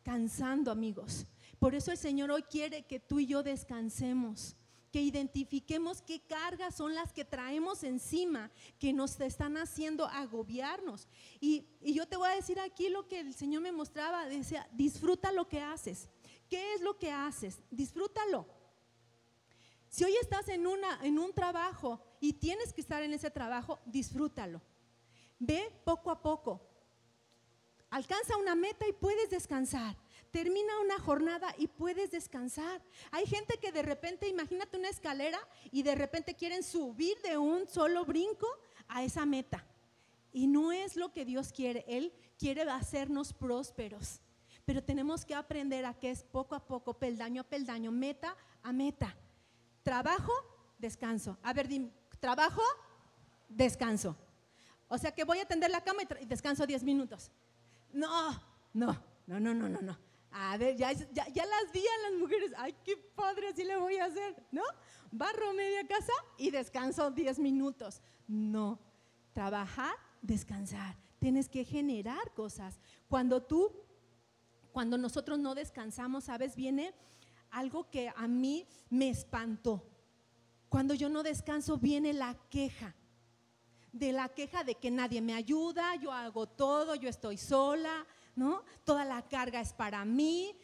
cansando, 0.02 0.72
amigos. 0.72 1.28
Por 1.60 1.76
eso 1.76 1.92
el 1.92 2.00
Señor 2.00 2.32
hoy 2.32 2.42
quiere 2.42 2.88
que 2.88 3.00
tú 3.00 3.20
y 3.20 3.28
yo 3.28 3.44
descansemos 3.44 4.56
que 4.92 5.02
identifiquemos 5.02 6.02
qué 6.02 6.22
cargas 6.22 6.76
son 6.76 6.96
las 6.96 7.14
que 7.14 7.26
traemos 7.26 7.84
encima, 7.84 8.52
que 8.80 8.94
nos 8.94 9.20
están 9.20 9.58
haciendo 9.58 10.06
agobiarnos. 10.06 11.08
Y, 11.40 11.68
yo 11.82 12.08
te 12.08 12.18
voy 12.18 12.30
a 12.30 12.36
decir 12.36 12.60
aquí 12.60 12.90
lo 12.90 13.08
que 13.08 13.20
el 13.20 13.34
Señor 13.34 13.62
me 13.62 13.72
mostraba, 13.72 14.26
decía, 14.28 14.68
disfruta 14.72 15.32
lo 15.32 15.48
que 15.48 15.62
haces. 15.62 16.10
¿Qué 16.50 16.74
es 16.74 16.82
lo 16.82 16.98
que 16.98 17.12
haces? 17.12 17.60
Disfrútalo. 17.70 18.46
Si 19.90 20.04
hoy 20.04 20.16
estás 20.22 20.48
en, 20.50 20.68
una, 20.68 21.00
en 21.04 21.18
un 21.18 21.34
trabajo 21.34 22.02
y 22.20 22.34
tienes 22.34 22.74
que 22.74 22.82
estar 22.82 23.02
en 23.04 23.14
ese 23.14 23.32
trabajo, 23.32 23.80
disfrútalo. 23.86 24.62
Ve 25.40 25.72
poco 25.84 26.12
a 26.12 26.22
poco. 26.22 26.62
Alcanza 27.90 28.38
una 28.38 28.56
meta 28.56 28.88
y 28.88 28.94
puedes 28.94 29.30
descansar 29.30 29.98
termina 30.32 30.80
una 30.82 31.00
jornada 31.00 31.54
y 31.58 31.68
puedes 31.68 32.12
descansar. 32.12 32.82
Hay 33.12 33.26
gente 33.26 33.58
que 33.58 33.72
de 33.72 33.82
repente, 33.82 34.28
imagínate 34.28 34.78
una 34.78 34.90
escalera 34.90 35.40
y 35.72 35.84
de 35.84 35.96
repente 35.96 36.36
quieren 36.36 36.64
subir 36.64 37.20
de 37.22 37.38
un 37.38 37.68
solo 37.68 38.06
brinco 38.06 38.48
a 38.88 39.04
esa 39.04 39.26
meta. 39.26 39.66
Y 40.32 40.48
no 40.48 40.72
es 40.72 40.96
lo 40.96 41.12
que 41.12 41.26
Dios 41.26 41.52
quiere. 41.52 41.84
Él 41.88 42.14
quiere 42.38 42.62
hacernos 42.64 43.34
prósperos. 43.34 44.22
Pero 44.66 44.84
tenemos 44.84 45.26
que 45.26 45.34
aprender 45.34 45.86
a 45.86 45.96
que 45.96 46.12
es 46.12 46.24
poco 46.24 46.54
a 46.56 46.66
poco, 46.66 46.94
peldaño 46.94 47.42
a 47.42 47.44
peldaño, 47.44 47.92
meta 47.92 48.36
a 48.62 48.72
meta. 48.72 49.16
Trabajo, 49.82 50.32
descanso. 50.78 51.38
A 51.42 51.54
ver, 51.54 51.68
trabajo, 52.20 52.62
descanso. 53.48 54.16
O 54.88 54.98
sea 54.98 55.12
que 55.12 55.24
voy 55.24 55.40
a 55.40 55.46
tender 55.46 55.72
la 55.72 55.82
cama 55.82 56.02
y, 56.04 56.26
descanso 56.26 56.68
10 56.68 56.84
minutos. 56.84 57.32
No, 57.92 58.32
no, 58.74 58.96
no, 59.26 59.40
no, 59.40 59.54
no, 59.54 59.70
no, 59.70 59.82
no. 59.82 60.09
A 60.32 60.58
ver, 60.58 60.76
ya, 60.78 60.94
las 60.94 61.72
vi 61.74 61.80
a 61.80 62.10
las 62.10 62.20
mujeres. 62.20 62.52
Ay, 62.58 62.76
qué 62.84 62.98
padre, 62.98 63.50
así 63.50 63.64
le 63.64 63.78
voy 63.78 63.98
a 63.98 64.06
hacer, 64.06 64.36
¿no? 64.52 64.62
Barro 65.12 65.54
media 65.54 65.88
casa 65.88 66.14
y 66.38 66.52
descanso 66.52 67.10
10 67.12 67.40
minutos. 67.40 68.02
No, 68.28 68.80
trabajar, 69.34 69.96
descansar. 70.22 70.96
Tienes 71.18 71.50
que 71.50 71.66
generar 71.66 72.34
cosas. 72.34 72.80
Cuando 73.08 73.42
tú, 73.42 73.72
cuando 74.72 74.98
nosotros 74.98 75.40
no 75.40 75.56
descansamos, 75.56 76.26
¿sabes? 76.26 76.56
Viene 76.56 76.94
algo 77.52 77.90
que 77.90 78.12
a 78.16 78.28
mí 78.28 78.68
me 78.90 79.10
espantó. 79.10 79.84
Cuando 80.70 80.94
yo 80.94 81.10
no 81.10 81.24
descanso, 81.24 81.78
viene 81.78 82.14
la 82.14 82.38
queja. 82.50 82.96
De 83.92 84.12
la 84.14 84.30
queja 84.30 84.64
de 84.64 84.76
que 84.76 84.92
nadie 84.92 85.20
me 85.20 85.34
ayuda, 85.34 85.96
yo 85.96 86.12
hago 86.12 86.48
todo, 86.48 86.94
yo 86.94 87.10
estoy 87.10 87.38
sola, 87.38 88.06
¿no? 88.40 88.64
Toda 88.86 89.04
la 89.04 89.22
carga 89.28 89.60
es 89.60 89.74
para 89.74 90.06
mí. 90.06 90.58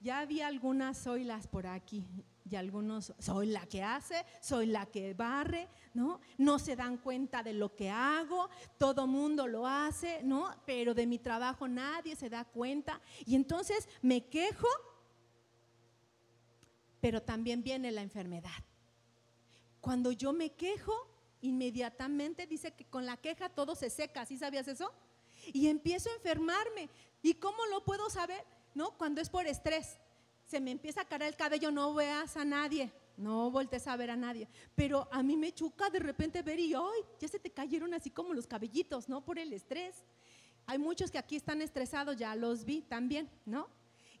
Ya 0.00 0.20
había 0.20 0.46
algunas 0.46 0.98
soy 0.98 1.24
las 1.24 1.46
por 1.46 1.66
aquí 1.66 2.06
y 2.48 2.56
algunos 2.56 3.14
soy 3.18 3.46
la 3.46 3.66
que 3.66 3.82
hace, 3.82 4.24
soy 4.40 4.66
la 4.66 4.86
que 4.86 5.14
barre, 5.14 5.68
¿no? 5.94 6.20
No 6.36 6.58
se 6.58 6.76
dan 6.76 6.98
cuenta 6.98 7.42
de 7.42 7.52
lo 7.52 7.74
que 7.74 7.90
hago, 7.90 8.48
todo 8.78 9.06
mundo 9.06 9.46
lo 9.46 9.66
hace, 9.66 10.22
¿no? 10.22 10.50
Pero 10.66 10.94
de 10.94 11.06
mi 11.06 11.18
trabajo 11.18 11.68
nadie 11.68 12.16
se 12.16 12.28
da 12.28 12.44
cuenta 12.44 13.00
y 13.24 13.34
entonces 13.34 13.88
me 14.02 14.26
quejo, 14.26 14.68
pero 17.00 17.22
también 17.22 17.62
viene 17.62 17.92
la 17.92 18.02
enfermedad. 18.02 18.64
Cuando 19.80 20.12
yo 20.12 20.32
me 20.32 20.50
quejo, 20.52 20.92
inmediatamente 21.40 22.46
dice 22.46 22.74
que 22.74 22.84
con 22.84 23.06
la 23.06 23.16
queja 23.16 23.48
todo 23.48 23.74
se 23.74 23.88
seca, 23.90 24.26
¿sí 24.26 24.36
sabías 24.36 24.68
eso? 24.68 24.92
Y 25.52 25.68
empiezo 25.68 26.10
a 26.10 26.14
enfermarme. 26.14 26.88
¿Y 27.22 27.34
cómo 27.34 27.64
lo 27.66 27.84
puedo 27.84 28.08
saber? 28.10 28.44
¿No? 28.74 28.96
Cuando 28.96 29.20
es 29.20 29.28
por 29.28 29.46
estrés. 29.46 29.98
Se 30.46 30.60
me 30.60 30.70
empieza 30.70 31.02
a 31.02 31.04
caer 31.04 31.22
el 31.22 31.36
cabello, 31.36 31.70
no 31.70 31.94
veas 31.94 32.36
a 32.36 32.44
nadie, 32.44 32.92
no 33.16 33.50
voltees 33.50 33.86
a 33.86 33.96
ver 33.96 34.10
a 34.10 34.16
nadie. 34.16 34.48
Pero 34.74 35.08
a 35.12 35.22
mí 35.22 35.36
me 35.36 35.52
chuca 35.52 35.90
de 35.90 36.00
repente 36.00 36.42
ver 36.42 36.58
y, 36.58 36.74
ay, 36.74 37.04
ya 37.20 37.28
se 37.28 37.38
te 37.38 37.50
cayeron 37.50 37.94
así 37.94 38.10
como 38.10 38.34
los 38.34 38.46
cabellitos, 38.46 39.08
¿no? 39.08 39.24
Por 39.24 39.38
el 39.38 39.52
estrés. 39.52 40.04
Hay 40.66 40.78
muchos 40.78 41.10
que 41.10 41.18
aquí 41.18 41.36
están 41.36 41.62
estresados, 41.62 42.16
ya 42.16 42.34
los 42.34 42.64
vi 42.64 42.82
también, 42.82 43.30
¿no? 43.44 43.68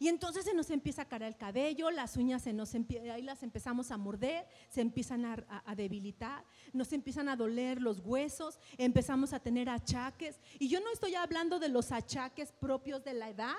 Y 0.00 0.08
entonces 0.08 0.46
se 0.46 0.54
nos 0.54 0.70
empieza 0.70 1.02
a 1.02 1.04
caer 1.04 1.24
el 1.24 1.36
cabello, 1.36 1.90
las 1.90 2.16
uñas 2.16 2.40
se 2.42 2.54
nos 2.54 2.74
ahí 2.74 3.20
las 3.20 3.42
empezamos 3.42 3.90
a 3.90 3.98
morder, 3.98 4.46
se 4.70 4.80
empiezan 4.80 5.26
a, 5.26 5.74
debilitar, 5.76 6.42
nos 6.72 6.94
empiezan 6.94 7.28
a 7.28 7.36
doler 7.36 7.82
los 7.82 8.00
huesos, 8.00 8.58
empezamos 8.78 9.34
a 9.34 9.40
tener 9.40 9.68
achaques. 9.68 10.40
Y 10.58 10.68
yo 10.68 10.80
no 10.80 10.90
estoy 10.90 11.16
hablando 11.16 11.58
de 11.58 11.68
los 11.68 11.92
achaques 11.92 12.50
propios 12.50 13.04
de 13.04 13.12
la 13.12 13.28
edad, 13.28 13.54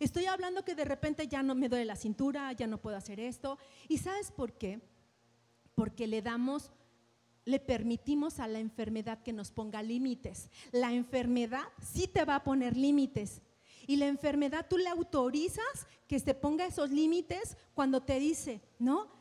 estoy 0.00 0.24
hablando 0.24 0.64
que 0.64 0.74
de 0.74 0.86
repente 0.86 1.28
ya 1.28 1.42
no 1.42 1.54
me 1.54 1.68
duele 1.68 1.84
la 1.84 1.96
cintura, 1.96 2.50
ya 2.54 2.66
no 2.66 2.80
puedo 2.80 2.96
hacer 2.96 3.20
esto. 3.20 3.58
¿Y 3.86 3.98
sabes 3.98 4.32
por 4.32 4.54
qué? 4.54 4.80
Porque 5.74 6.06
le 6.06 6.22
damos 6.22 6.72
le 7.44 7.60
permitimos 7.60 8.40
a 8.40 8.48
la 8.48 8.58
enfermedad 8.58 9.22
que 9.22 9.34
nos 9.34 9.50
ponga 9.50 9.82
límites. 9.82 10.48
La 10.72 10.94
enfermedad 10.94 11.64
sí 11.82 12.08
te 12.08 12.24
va 12.24 12.36
a 12.36 12.42
poner 12.44 12.74
límites, 12.74 13.42
y 13.86 13.96
la 13.96 14.06
enfermedad 14.06 14.66
tú 14.68 14.78
le 14.78 14.88
autorizas 14.88 15.86
que 16.06 16.20
se 16.20 16.34
ponga 16.34 16.66
esos 16.66 16.90
límites 16.90 17.56
cuando 17.74 18.02
te 18.02 18.18
dice, 18.18 18.60
¿no? 18.78 19.12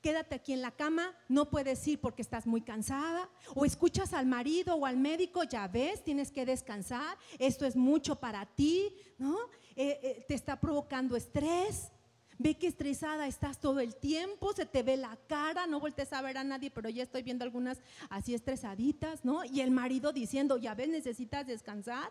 Quédate 0.00 0.36
aquí 0.36 0.54
en 0.54 0.62
la 0.62 0.70
cama, 0.70 1.14
no 1.28 1.50
puedes 1.50 1.86
ir 1.86 2.00
porque 2.00 2.22
estás 2.22 2.46
muy 2.46 2.62
cansada. 2.62 3.28
O 3.54 3.66
escuchas 3.66 4.14
al 4.14 4.24
marido 4.24 4.74
o 4.74 4.86
al 4.86 4.96
médico, 4.96 5.44
ya 5.44 5.68
ves, 5.68 6.02
tienes 6.02 6.30
que 6.30 6.46
descansar, 6.46 7.18
esto 7.38 7.66
es 7.66 7.76
mucho 7.76 8.16
para 8.16 8.46
ti, 8.46 8.94
¿no? 9.18 9.36
Eh, 9.76 10.00
eh, 10.02 10.24
te 10.26 10.34
está 10.34 10.58
provocando 10.58 11.16
estrés. 11.16 11.92
Ve 12.38 12.56
que 12.56 12.68
estresada 12.68 13.26
estás 13.26 13.60
todo 13.60 13.80
el 13.80 13.94
tiempo, 13.94 14.54
se 14.54 14.64
te 14.64 14.82
ve 14.82 14.96
la 14.96 15.18
cara, 15.26 15.66
no 15.66 15.78
voltees 15.78 16.10
a 16.14 16.22
ver 16.22 16.38
a 16.38 16.44
nadie, 16.44 16.70
pero 16.70 16.88
ya 16.88 17.02
estoy 17.02 17.22
viendo 17.22 17.44
algunas 17.44 17.82
así 18.08 18.32
estresaditas, 18.32 19.26
¿no? 19.26 19.44
Y 19.44 19.60
el 19.60 19.70
marido 19.70 20.14
diciendo, 20.14 20.56
ya 20.56 20.74
ves, 20.74 20.88
necesitas 20.88 21.46
descansar. 21.46 22.10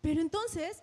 Pero 0.00 0.20
entonces 0.20 0.82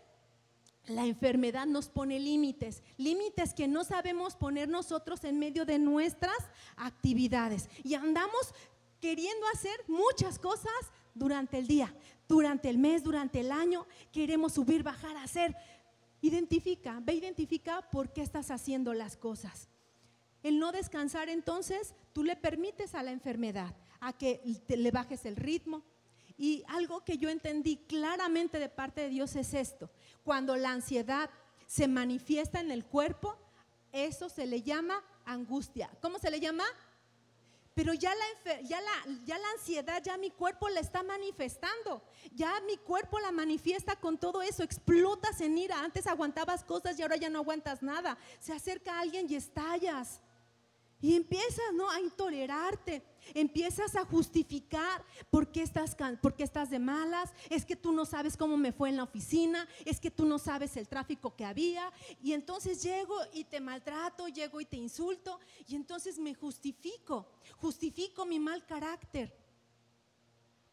la 0.87 1.05
enfermedad 1.05 1.65
nos 1.65 1.87
pone 1.87 2.19
límites, 2.19 2.83
límites 2.97 3.53
que 3.53 3.67
no 3.67 3.83
sabemos 3.83 4.35
poner 4.35 4.67
nosotros 4.67 5.23
en 5.23 5.39
medio 5.39 5.65
de 5.65 5.79
nuestras 5.79 6.37
actividades. 6.75 7.69
Y 7.83 7.93
andamos 7.93 8.53
queriendo 8.99 9.45
hacer 9.53 9.77
muchas 9.87 10.39
cosas 10.39 10.71
durante 11.13 11.57
el 11.57 11.67
día, 11.67 11.95
durante 12.27 12.69
el 12.69 12.77
mes, 12.77 13.03
durante 13.03 13.39
el 13.39 13.51
año. 13.51 13.85
Queremos 14.11 14.53
subir, 14.53 14.83
bajar, 14.83 15.15
hacer. 15.17 15.55
Identifica, 16.21 16.99
ve, 17.01 17.13
identifica 17.13 17.81
por 17.89 18.11
qué 18.11 18.21
estás 18.21 18.51
haciendo 18.51 18.93
las 18.93 19.15
cosas. 19.15 19.69
El 20.41 20.59
no 20.59 20.73
descansar 20.73 21.29
entonces, 21.29 21.95
tú 22.11 22.23
le 22.23 22.35
permites 22.35 22.95
a 22.95 23.03
la 23.03 23.11
enfermedad 23.11 23.75
a 24.01 24.11
que 24.11 24.41
le 24.67 24.91
bajes 24.91 25.25
el 25.25 25.37
ritmo, 25.37 25.83
y 26.37 26.63
algo 26.67 27.03
que 27.03 27.17
yo 27.17 27.29
entendí 27.29 27.77
claramente 27.77 28.59
de 28.59 28.69
parte 28.69 29.01
de 29.01 29.09
Dios 29.09 29.35
es 29.35 29.53
esto. 29.53 29.89
Cuando 30.23 30.55
la 30.55 30.71
ansiedad 30.71 31.29
se 31.67 31.87
manifiesta 31.87 32.59
en 32.59 32.71
el 32.71 32.85
cuerpo, 32.85 33.37
eso 33.91 34.29
se 34.29 34.45
le 34.45 34.61
llama 34.61 35.03
angustia. 35.25 35.89
¿Cómo 36.01 36.19
se 36.19 36.31
le 36.31 36.39
llama? 36.39 36.65
Pero 37.75 37.93
ya 37.93 38.13
la, 38.13 38.61
ya, 38.61 38.79
la, 38.81 39.49
ansiedad, 39.55 40.01
ya 40.03 40.15
mi 40.17 40.29
cuerpo 40.29 40.69
la 40.69 40.79
está 40.79 41.01
manifestando. 41.01 42.03
Ya 42.35 42.53
mi 42.67 42.77
cuerpo 42.77 43.19
la 43.19 43.31
manifiesta 43.31 43.95
con 43.95 44.19
todo 44.19 44.43
eso. 44.43 44.61
Explotas 44.61 45.41
en 45.41 45.57
ira. 45.57 45.79
Antes 45.79 46.05
aguantabas 46.05 46.63
cosas 46.63 46.99
y 46.99 47.01
ahora 47.01 47.15
ya 47.15 47.29
no 47.29 47.39
aguantas 47.39 47.81
nada. 47.81 48.17
Se 48.39 48.53
acerca 48.53 48.99
alguien 48.99 49.25
y 49.27 49.35
estallas. 49.35 50.21
Y 51.03 51.15
empiezas 51.15 51.73
¿no? 51.73 51.89
a 51.89 51.99
intolerarte, 51.99 53.03
empiezas 53.33 53.93
a 53.97 54.05
justificar 54.05 55.03
por 55.29 55.51
qué, 55.51 55.61
estás, 55.61 55.97
por 56.21 56.33
qué 56.33 56.43
estás 56.43 56.69
de 56.69 56.79
malas, 56.79 57.33
es 57.49 57.65
que 57.65 57.75
tú 57.75 57.91
no 57.91 58.05
sabes 58.05 58.37
cómo 58.37 58.55
me 58.55 58.71
fue 58.71 58.87
en 58.87 58.95
la 58.95 59.03
oficina, 59.03 59.67
es 59.83 59.99
que 59.99 60.09
tú 60.09 60.23
no 60.23 60.39
sabes 60.39 60.77
el 60.77 60.87
tráfico 60.87 61.35
que 61.35 61.43
había, 61.43 61.91
y 62.21 62.31
entonces 62.31 62.81
llego 62.81 63.17
y 63.33 63.43
te 63.43 63.59
maltrato, 63.59 64.29
llego 64.29 64.61
y 64.61 64.65
te 64.65 64.77
insulto, 64.77 65.41
y 65.67 65.75
entonces 65.75 66.17
me 66.17 66.33
justifico, 66.33 67.27
justifico 67.57 68.25
mi 68.25 68.39
mal 68.39 68.65
carácter. 68.65 69.37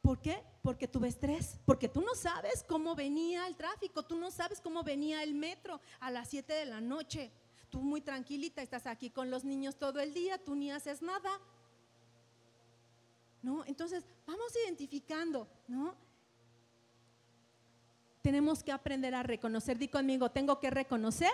¿Por 0.00 0.20
qué? 0.20 0.44
Porque 0.62 0.86
tuve 0.86 1.08
estrés, 1.08 1.58
porque 1.66 1.88
tú 1.88 2.02
no 2.02 2.14
sabes 2.14 2.64
cómo 2.68 2.94
venía 2.94 3.48
el 3.48 3.56
tráfico, 3.56 4.04
tú 4.04 4.14
no 4.14 4.30
sabes 4.30 4.60
cómo 4.60 4.84
venía 4.84 5.24
el 5.24 5.34
metro 5.34 5.80
a 5.98 6.12
las 6.12 6.28
7 6.28 6.52
de 6.52 6.66
la 6.66 6.80
noche 6.80 7.32
tú 7.70 7.80
muy 7.80 8.00
tranquilita 8.00 8.62
estás 8.62 8.86
aquí 8.86 9.10
con 9.10 9.30
los 9.30 9.44
niños 9.44 9.76
todo 9.76 10.00
el 10.00 10.12
día, 10.12 10.38
tú 10.38 10.54
ni 10.54 10.70
haces 10.70 11.02
nada. 11.02 11.30
¿No? 13.42 13.64
Entonces, 13.64 14.04
vamos 14.26 14.52
identificando, 14.66 15.48
¿no? 15.66 15.96
tenemos 18.22 18.62
que 18.62 18.72
aprender 18.72 19.14
a 19.14 19.22
reconocer. 19.22 19.78
Di 19.78 19.88
conmigo, 19.88 20.30
tengo 20.30 20.60
que 20.60 20.70
reconocer 20.70 21.32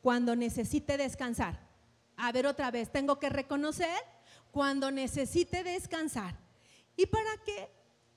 cuando 0.00 0.34
necesite 0.34 0.96
descansar. 0.96 1.68
A 2.16 2.32
ver 2.32 2.46
otra 2.46 2.70
vez, 2.70 2.90
tengo 2.90 3.18
que 3.18 3.28
reconocer 3.28 3.98
cuando 4.50 4.90
necesite 4.90 5.62
descansar. 5.62 6.36
¿Y 6.96 7.06
para 7.06 7.30
qué 7.44 7.70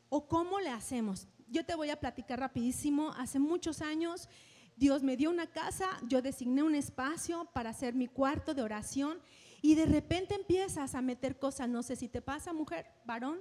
o 0.09 0.27
cómo 0.27 0.59
le 0.59 0.69
hacemos? 0.69 1.27
Yo 1.47 1.65
te 1.65 1.75
voy 1.75 1.89
a 1.89 1.99
platicar 1.99 2.39
rapidísimo. 2.39 3.11
Hace 3.17 3.39
muchos 3.39 3.81
años 3.81 4.29
Dios 4.75 5.03
me 5.03 5.17
dio 5.17 5.29
una 5.29 5.47
casa, 5.47 5.89
yo 6.07 6.21
designé 6.21 6.63
un 6.63 6.75
espacio 6.75 7.45
para 7.53 7.69
hacer 7.69 7.93
mi 7.93 8.07
cuarto 8.07 8.53
de 8.53 8.61
oración 8.61 9.19
y 9.61 9.75
de 9.75 9.85
repente 9.85 10.35
empiezas 10.35 10.95
a 10.95 11.01
meter 11.01 11.39
cosas, 11.39 11.69
no 11.69 11.83
sé 11.83 11.95
si 11.95 12.09
te 12.09 12.21
pasa, 12.21 12.53
mujer, 12.53 12.85
varón, 13.05 13.39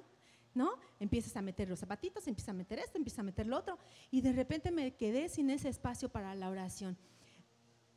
¿no? 0.55 0.79
Empiezas 1.01 1.37
a 1.37 1.43
meter 1.43 1.69
los 1.69 1.81
zapatitos, 1.81 2.27
empiezas 2.29 2.51
a 2.51 2.53
meter 2.53 2.79
esto, 2.79 2.99
empiezas 2.99 3.21
a 3.21 3.25
meter 3.25 3.47
lo 3.47 3.59
otro 3.59 3.79
y 4.11 4.21
de 4.21 4.33
repente 4.33 4.71
me 4.71 4.95
quedé 4.95 5.29
sin 5.29 5.51
ese 5.51 5.69
espacio 5.69 6.11
para 6.11 6.35
la 6.35 6.51
oración. 6.51 6.97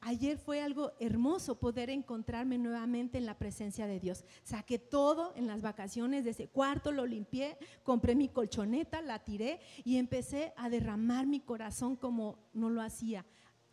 Ayer 0.08 0.38
fue 0.38 0.62
algo 0.62 0.92
hermoso 1.00 1.58
poder 1.58 1.90
encontrarme 1.90 2.60
nuevamente 2.60 3.18
en 3.18 3.26
la 3.26 3.40
presencia 3.40 3.88
de 3.88 4.00
Dios. 4.00 4.24
Saqué 4.44 4.78
todo 4.78 5.34
en 5.36 5.48
las 5.48 5.64
vacaciones 5.64 6.24
de 6.24 6.30
ese 6.30 6.48
cuarto, 6.48 6.92
lo 6.92 7.08
limpié, 7.08 7.58
compré 7.82 8.14
mi 8.14 8.30
colchoneta, 8.30 9.02
la 9.02 9.24
tiré 9.24 9.60
y 9.84 9.98
empecé 9.98 10.54
a 10.58 10.70
derramar 10.70 11.26
mi 11.26 11.40
corazón 11.40 11.96
como 11.96 12.38
no 12.54 12.70
lo 12.70 12.84
hacía 12.84 13.26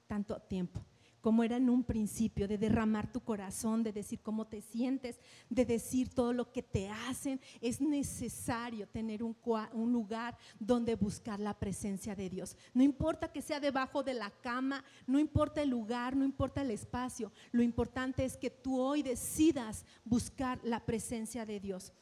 tanto 0.07 0.41
tiempo 0.41 0.83
como 1.23 1.45
era 1.45 1.57
en 1.57 1.71
un 1.71 1.85
principio, 1.85 2.49
de 2.49 2.59
derramar 2.59 3.11
tu 3.11 3.21
corazón, 3.21 3.83
de 3.83 3.93
decir 3.93 4.21
cómo 4.21 4.47
te 4.47 4.61
sientes, 4.61 5.19
de 5.49 5.65
decir 5.65 6.13
todo 6.13 6.33
lo 6.33 6.53
que 6.53 6.63
te 6.63 6.91
hacen. 6.91 7.41
Es 7.61 7.81
necesario 7.81 8.89
tener 8.89 9.23
un, 9.23 9.37
un, 9.73 9.93
lugar 9.93 10.37
donde 10.59 10.97
buscar 10.97 11.39
la 11.39 11.59
presencia 11.59 12.17
de 12.17 12.29
Dios. 12.29 12.57
No 12.75 12.83
importa 12.83 13.33
que 13.33 13.41
sea 13.41 13.61
debajo 13.61 14.03
de 14.03 14.15
la 14.15 14.31
cama, 14.31 14.85
no 15.07 15.21
importa 15.21 15.63
el 15.63 15.71
lugar, 15.71 16.17
no 16.17 16.25
importa 16.25 16.63
el 16.63 16.73
espacio. 16.73 17.33
Lo 17.53 17.63
importante 17.63 18.25
es 18.25 18.37
que 18.37 18.51
tú 18.51 18.81
hoy 18.81 19.03
decidas 19.03 19.87
buscar 20.05 20.59
la 20.65 20.85
presencia 20.85 21.47
de 21.47 21.61
Dios. 21.61 21.93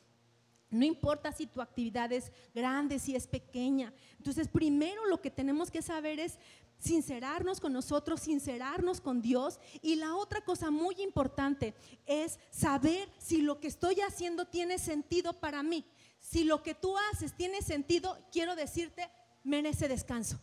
No 0.71 0.85
importa 0.85 1.33
si 1.33 1.47
tu 1.47 1.61
actividad 1.61 2.13
es 2.13 2.31
grande, 2.55 3.01
si 3.01 3.17
es 3.17 3.27
pequeña. 3.27 3.93
Entonces, 4.19 4.47
primero 4.47 5.05
lo 5.07 5.21
que 5.21 5.31
tenemos 5.31 5.69
que 5.69 5.83
saber 5.83 6.21
es 6.21 6.39
sincerarnos 6.81 7.61
con 7.61 7.73
nosotros, 7.73 8.23
sincerarnos 8.23 9.01
con 9.01 9.23
Dios. 9.23 9.61
Y 9.83 9.97
la 9.97 10.17
otra 10.17 10.41
cosa 10.41 10.71
muy 10.71 11.01
importante 11.01 11.75
es 12.07 12.39
saber 12.51 13.09
si 13.19 13.43
lo 13.43 13.61
que 13.61 13.69
estoy 13.69 14.01
haciendo 14.01 14.47
tiene 14.47 14.79
sentido 14.79 15.35
para 15.35 15.63
mí. 15.63 15.85
Si 16.19 16.45
lo 16.45 16.63
que 16.63 16.75
tú 16.75 16.97
haces 17.13 17.35
tiene 17.35 17.63
sentido, 17.63 18.19
quiero 18.33 18.57
decirte, 18.57 19.11
merece 19.45 19.89
descanso. 19.89 20.41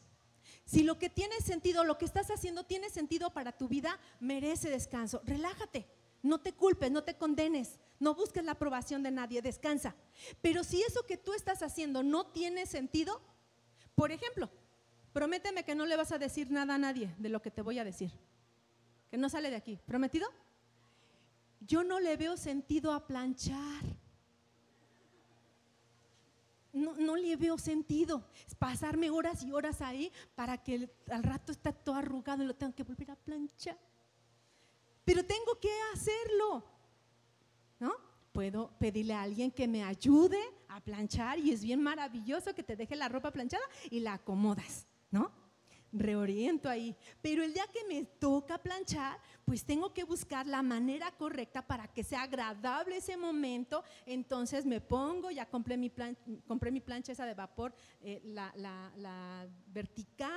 Si 0.66 0.84
lo 0.84 1.00
que 1.00 1.10
tiene 1.10 1.40
sentido, 1.40 1.84
lo 1.84 1.98
que 1.98 2.06
estás 2.06 2.30
haciendo 2.30 2.66
tiene 2.66 2.90
sentido 2.90 3.32
para 3.32 3.52
tu 3.52 3.68
vida, 3.68 4.00
merece 4.20 4.70
descanso. 4.70 5.22
Relájate, 5.26 5.88
no 6.22 6.42
te 6.42 6.54
culpes, 6.54 6.92
no 6.92 7.04
te 7.04 7.16
condenes, 7.16 7.80
no 8.00 8.16
busques 8.16 8.44
la 8.44 8.54
aprobación 8.54 9.02
de 9.02 9.12
nadie, 9.12 9.42
descansa. 9.42 9.96
Pero 10.42 10.64
si 10.64 10.82
eso 10.82 11.06
que 11.06 11.18
tú 11.18 11.34
estás 11.34 11.64
haciendo 11.64 12.04
no 12.04 12.26
tiene 12.28 12.66
sentido, 12.66 13.22
por 13.96 14.12
ejemplo, 14.12 14.50
Prométeme 15.18 15.64
que 15.64 15.74
no 15.74 15.88
le 15.88 15.96
vas 15.96 16.12
a 16.12 16.20
decir 16.20 16.52
nada 16.52 16.76
a 16.76 16.78
nadie 16.78 17.12
de 17.18 17.30
lo 17.30 17.42
que 17.42 17.50
te 17.50 17.64
voy 17.64 17.80
a 17.80 17.84
decir. 17.84 18.12
Que 19.10 19.18
no 19.18 19.30
sale 19.30 19.50
de 19.50 19.56
aquí. 19.56 19.80
¿Prometido? 19.84 20.28
Yo 21.60 21.84
no 21.84 22.00
le 22.00 22.16
veo 22.18 22.38
sentido 22.38 22.94
a 22.94 23.08
planchar. 23.08 23.84
No, 26.72 27.16
le 27.16 27.36
veo 27.36 27.58
sentido. 27.58 28.30
Pasarme 28.60 29.10
horas 29.10 29.42
y 29.42 29.52
horas 29.52 29.82
ahí 29.82 30.12
para 30.36 30.62
que 30.62 30.88
al 31.10 31.24
rato 31.24 31.52
está 31.52 31.74
todo 31.74 31.96
arrugado 31.96 32.44
y 32.44 32.46
lo 32.46 32.54
tengo 32.54 32.76
que 32.76 32.84
volver 32.84 33.10
a 33.10 33.16
planchar. 33.16 33.76
Pero 35.04 35.26
tengo 35.26 35.60
que 35.60 35.72
hacerlo. 35.96 36.64
¿No? 37.80 37.92
Puedo 38.32 38.70
pedirle 38.78 39.16
a 39.16 39.24
alguien 39.24 39.50
que 39.50 39.68
me 39.68 39.84
ayude 39.84 40.44
a 40.68 40.80
planchar 40.80 41.40
y 41.40 41.54
es 41.54 41.64
bien 41.64 41.82
maravilloso 41.82 42.54
que 42.54 42.62
te 42.62 42.76
deje 42.76 42.96
la 42.96 43.10
ropa 43.10 43.32
planchada 43.32 43.66
y 43.90 44.00
la 44.02 44.14
acomodas. 44.14 44.86
¿No? 45.12 45.32
Reoriento 45.94 46.70
ahí. 46.70 46.96
Pero 47.22 47.44
el 47.44 47.54
día 47.54 47.66
que 47.72 47.86
me 47.88 48.04
toca 48.04 48.58
planchar, 48.58 49.20
pues 49.46 49.64
tengo 49.64 49.94
que 49.94 50.04
buscar 50.04 50.46
la 50.46 50.62
manera 50.62 51.10
correcta 51.12 51.66
para 51.66 51.88
que 51.88 52.04
sea 52.04 52.24
agradable 52.24 52.98
ese 52.98 53.16
momento. 53.16 53.84
Entonces 54.06 54.66
me 54.66 54.82
pongo, 54.82 55.32
ya 55.32 55.46
compré 55.46 55.78
mi, 55.78 55.90
compré 56.46 56.72
mi 56.72 56.82
plancha 56.82 57.14
esa 57.14 57.26
de 57.26 57.34
vapor, 57.34 57.74
eh, 58.02 58.22
la, 58.26 58.52
la 58.58 59.48
vertical, 59.68 60.30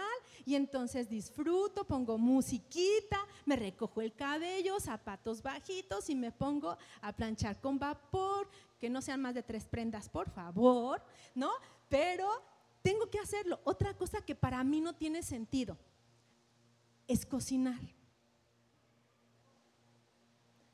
y 0.44 0.54
entonces 0.54 1.08
disfruto, 1.08 1.84
pongo 1.84 2.16
musiquita, 2.16 3.18
me 3.44 3.56
recojo 3.56 4.00
el 4.00 4.14
cabello, 4.14 4.78
zapatos 4.78 5.42
bajitos 5.42 6.08
y 6.08 6.14
me 6.14 6.30
pongo 6.30 6.78
a 7.00 7.12
planchar 7.12 7.60
con 7.60 7.78
vapor, 7.78 8.48
que 8.78 8.88
no 8.88 9.02
sean 9.02 9.20
más 9.20 9.34
de 9.34 9.42
tres 9.42 9.66
prendas, 9.66 10.08
por 10.08 10.30
favor, 10.30 11.02
¿no? 11.34 11.50
Pero 11.88 12.28
tengo 12.82 13.10
que 13.10 13.18
hacerlo. 13.18 13.60
Otra 13.64 13.94
cosa 13.96 14.20
que 14.22 14.34
para 14.34 14.62
mí 14.64 14.80
no 14.80 14.94
tiene 14.94 15.22
sentido 15.22 15.76
es 17.06 17.26
cocinar. 17.26 17.80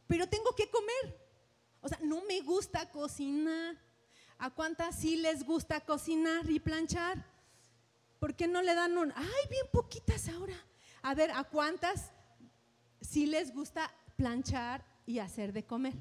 Pero 0.06 0.28
tengo 0.28 0.54
que 0.54 0.70
comer. 0.70 1.18
O 1.80 1.88
sea, 1.88 1.98
no 2.02 2.22
me 2.22 2.40
gusta 2.40 2.90
cocinar. 2.90 3.76
¿A 4.38 4.50
cuántas 4.50 4.96
sí 4.96 5.16
les 5.16 5.44
gusta 5.44 5.80
cocinar 5.80 6.50
y 6.50 6.60
planchar? 6.60 7.24
¿Por 8.18 8.34
qué 8.34 8.46
no 8.46 8.62
le 8.62 8.74
dan 8.74 8.96
un, 8.98 9.12
ay, 9.14 9.48
bien 9.50 9.66
poquitas 9.72 10.28
ahora? 10.28 10.56
A 11.02 11.14
ver, 11.14 11.30
¿a 11.30 11.44
cuántas 11.44 12.12
sí 13.00 13.26
les 13.26 13.54
gusta 13.54 13.92
planchar 14.16 14.84
y 15.06 15.18
hacer 15.18 15.52
de 15.52 15.64
comer? 15.64 15.94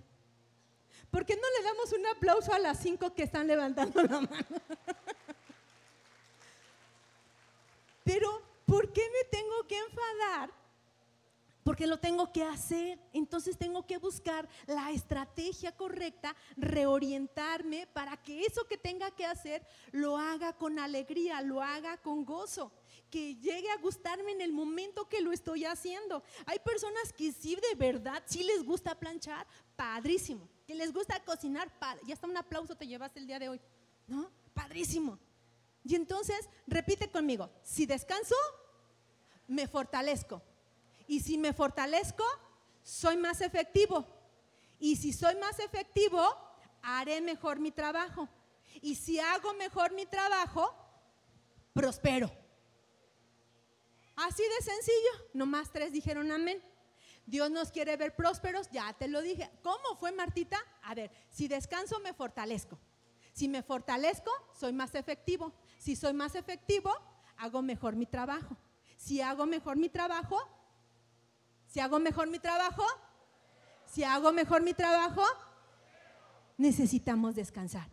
¿Por 1.12 1.26
qué 1.26 1.36
no 1.36 1.48
le 1.58 1.64
damos 1.64 1.94
un 1.94 2.06
aplauso 2.08 2.54
a 2.54 2.60
las 2.60 2.80
cinco 2.80 3.14
que 3.14 3.24
están 3.24 3.48
levantando 3.48 4.02
la 4.04 4.22
mano? 4.22 4.28
Pero, 8.06 8.42
¿por 8.66 8.94
qué 8.94 9.02
me 9.02 9.30
tengo 9.30 9.68
que 9.68 9.78
enfadar? 9.78 10.54
Porque 11.64 11.88
lo 11.88 11.98
tengo 11.98 12.32
que 12.32 12.44
hacer. 12.44 13.00
Entonces 13.12 13.58
tengo 13.58 13.86
que 13.88 13.98
buscar 13.98 14.48
la 14.68 14.92
estrategia 14.92 15.76
correcta, 15.76 16.36
reorientarme 16.56 17.88
para 17.88 18.16
que 18.16 18.46
eso 18.46 18.66
que 18.68 18.78
tenga 18.78 19.10
que 19.10 19.26
hacer 19.26 19.66
lo 19.92 20.18
haga 20.18 20.54
con 20.54 20.78
alegría, 20.78 21.42
lo 21.42 21.62
haga 21.62 21.98
con 21.98 22.24
gozo 22.24 22.72
que 23.10 23.36
llegue 23.36 23.70
a 23.72 23.78
gustarme 23.78 24.32
en 24.34 24.42
el 24.42 24.52
momento 24.52 25.08
que 25.08 25.22
lo 25.22 25.32
estoy 25.32 25.66
haciendo. 25.66 26.24
Hay 26.46 26.60
personas 26.60 27.14
que 27.14 27.32
sí 27.32 27.56
de 27.56 27.76
verdad, 27.76 28.22
sí 28.26 28.44
les 28.44 28.64
gusta 28.64 28.94
planchar, 29.00 29.48
padrísimo. 29.76 30.48
Que 30.68 30.76
les 30.76 30.92
gusta 30.92 31.20
cocinar, 31.24 31.72
ya 32.06 32.14
está 32.14 32.28
un 32.28 32.38
aplauso 32.38 32.76
te 32.76 32.88
llevaste 32.88 33.20
el 33.20 33.28
día 33.28 33.40
de 33.40 33.50
hoy, 33.50 33.62
¿no? 34.08 34.30
Padrísimo. 34.54 35.18
Y 35.86 35.96
entonces, 35.96 36.50
repite 36.66 37.12
conmigo, 37.12 37.50
si 37.64 37.86
descanso, 37.86 38.36
me 39.48 39.68
fortalezco. 39.68 40.42
Y 41.08 41.20
si 41.20 41.38
me 41.38 41.54
fortalezco, 41.54 42.26
soy 42.84 43.18
más 43.18 43.42
efectivo. 43.42 44.08
Y 44.80 44.96
si 44.96 45.14
soy 45.14 45.36
más 45.36 45.60
efectivo, 45.60 46.22
haré 46.82 47.22
mejor 47.22 47.60
mi 47.60 47.72
trabajo. 47.72 48.28
Y 48.82 48.96
si 48.96 49.20
hago 49.20 49.54
mejor 49.54 49.94
mi 49.94 50.08
trabajo, 50.08 50.76
prospero. 51.74 52.32
Así 54.16 54.42
de 54.44 54.64
sencillo. 54.64 55.30
Nomás 55.34 55.72
tres 55.72 55.92
dijeron 55.92 56.32
amén. 56.32 56.62
Dios 57.28 57.52
nos 57.52 57.72
quiere 57.72 57.96
ver 57.98 58.16
prósperos, 58.16 58.70
ya 58.72 58.92
te 58.94 59.08
lo 59.08 59.22
dije. 59.22 59.52
¿Cómo 59.62 59.96
fue 60.00 60.12
Martita? 60.12 60.58
A 60.84 60.96
ver, 60.96 61.12
si 61.30 61.48
descanso 61.48 62.00
me 62.00 62.14
fortalezco. 62.14 62.80
Si 63.34 63.48
me 63.50 63.64
fortalezco, 63.64 64.32
soy 64.58 64.72
más 64.74 64.96
efectivo. 64.96 65.54
Si 65.86 65.96
soy 65.96 66.14
más 66.14 66.34
efectivo, 66.34 66.90
hago 67.38 67.62
mejor 67.62 67.96
mi 67.96 68.08
trabajo. 68.08 68.58
Si 68.98 69.22
hago 69.22 69.46
mejor 69.46 69.78
mi 69.78 69.88
trabajo, 69.88 70.36
si 71.68 71.80
hago 71.80 72.00
mejor 72.00 72.28
mi 72.28 72.40
trabajo, 72.40 72.84
si 73.86 74.04
hago 74.04 74.34
mejor 74.34 74.64
mi 74.64 74.74
trabajo, 74.74 75.22
necesitamos 76.58 77.36
descansar. 77.36 77.88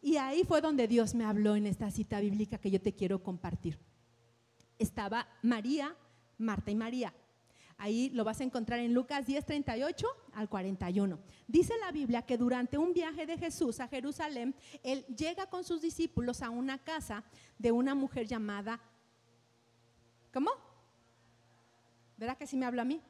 Y 0.00 0.16
ahí 0.16 0.42
fue 0.42 0.60
donde 0.60 0.88
Dios 0.88 1.14
me 1.14 1.24
habló 1.24 1.54
en 1.54 1.68
esta 1.68 1.92
cita 1.92 2.18
bíblica 2.18 2.58
que 2.58 2.72
yo 2.72 2.82
te 2.82 2.92
quiero 2.92 3.22
compartir. 3.22 3.78
Estaba 4.76 5.28
María, 5.42 5.94
Marta 6.38 6.72
y 6.72 6.74
María. 6.74 7.14
Ahí 7.82 8.10
lo 8.10 8.22
vas 8.22 8.40
a 8.40 8.44
encontrar 8.44 8.78
en 8.78 8.94
Lucas 8.94 9.26
10, 9.26 9.44
38 9.44 10.06
al 10.34 10.48
41. 10.48 11.18
Dice 11.48 11.74
la 11.78 11.90
Biblia 11.90 12.22
que 12.22 12.38
durante 12.38 12.78
un 12.78 12.92
viaje 12.92 13.26
de 13.26 13.36
Jesús 13.36 13.80
a 13.80 13.88
Jerusalén, 13.88 14.54
él 14.84 15.04
llega 15.06 15.46
con 15.46 15.64
sus 15.64 15.82
discípulos 15.82 16.42
a 16.42 16.50
una 16.50 16.78
casa 16.78 17.24
de 17.58 17.72
una 17.72 17.96
mujer 17.96 18.28
llamada, 18.28 18.78
¿cómo? 20.32 20.52
¿Verdad 22.16 22.38
que 22.38 22.46
sí 22.46 22.56
me 22.56 22.66
habla 22.66 22.82
a 22.82 22.84
mí? 22.84 23.00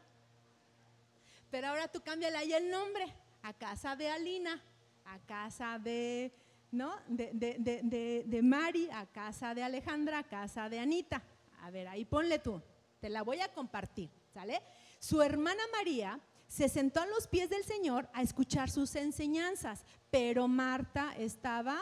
Pero 1.50 1.68
ahora 1.68 1.88
tú 1.88 2.00
cámbiale 2.00 2.38
ahí 2.38 2.54
el 2.54 2.70
nombre, 2.70 3.04
a 3.42 3.52
casa 3.52 3.94
de 3.94 4.08
Alina, 4.08 4.58
a 5.04 5.18
casa 5.18 5.78
de, 5.78 6.32
¿no? 6.70 6.94
De, 7.08 7.30
de, 7.34 7.58
de, 7.58 8.24
de 8.26 8.42
Mari, 8.42 8.88
a 8.90 9.04
casa 9.04 9.54
de 9.54 9.64
Alejandra, 9.64 10.20
a 10.20 10.24
casa 10.24 10.70
de 10.70 10.78
Anita. 10.78 11.22
A 11.60 11.70
ver, 11.70 11.88
ahí 11.88 12.06
ponle 12.06 12.38
tú. 12.38 12.62
Te 13.00 13.10
la 13.10 13.20
voy 13.20 13.40
a 13.40 13.52
compartir, 13.52 14.08
¿sale? 14.32 14.62
Su 14.98 15.22
hermana 15.22 15.62
María 15.72 16.20
se 16.48 16.68
sentó 16.68 17.00
a 17.00 17.06
los 17.06 17.26
pies 17.26 17.48
del 17.50 17.64
Señor 17.64 18.08
a 18.12 18.22
escuchar 18.22 18.70
sus 18.70 18.94
enseñanzas, 18.94 19.84
pero 20.10 20.48
Marta 20.48 21.14
estaba, 21.16 21.80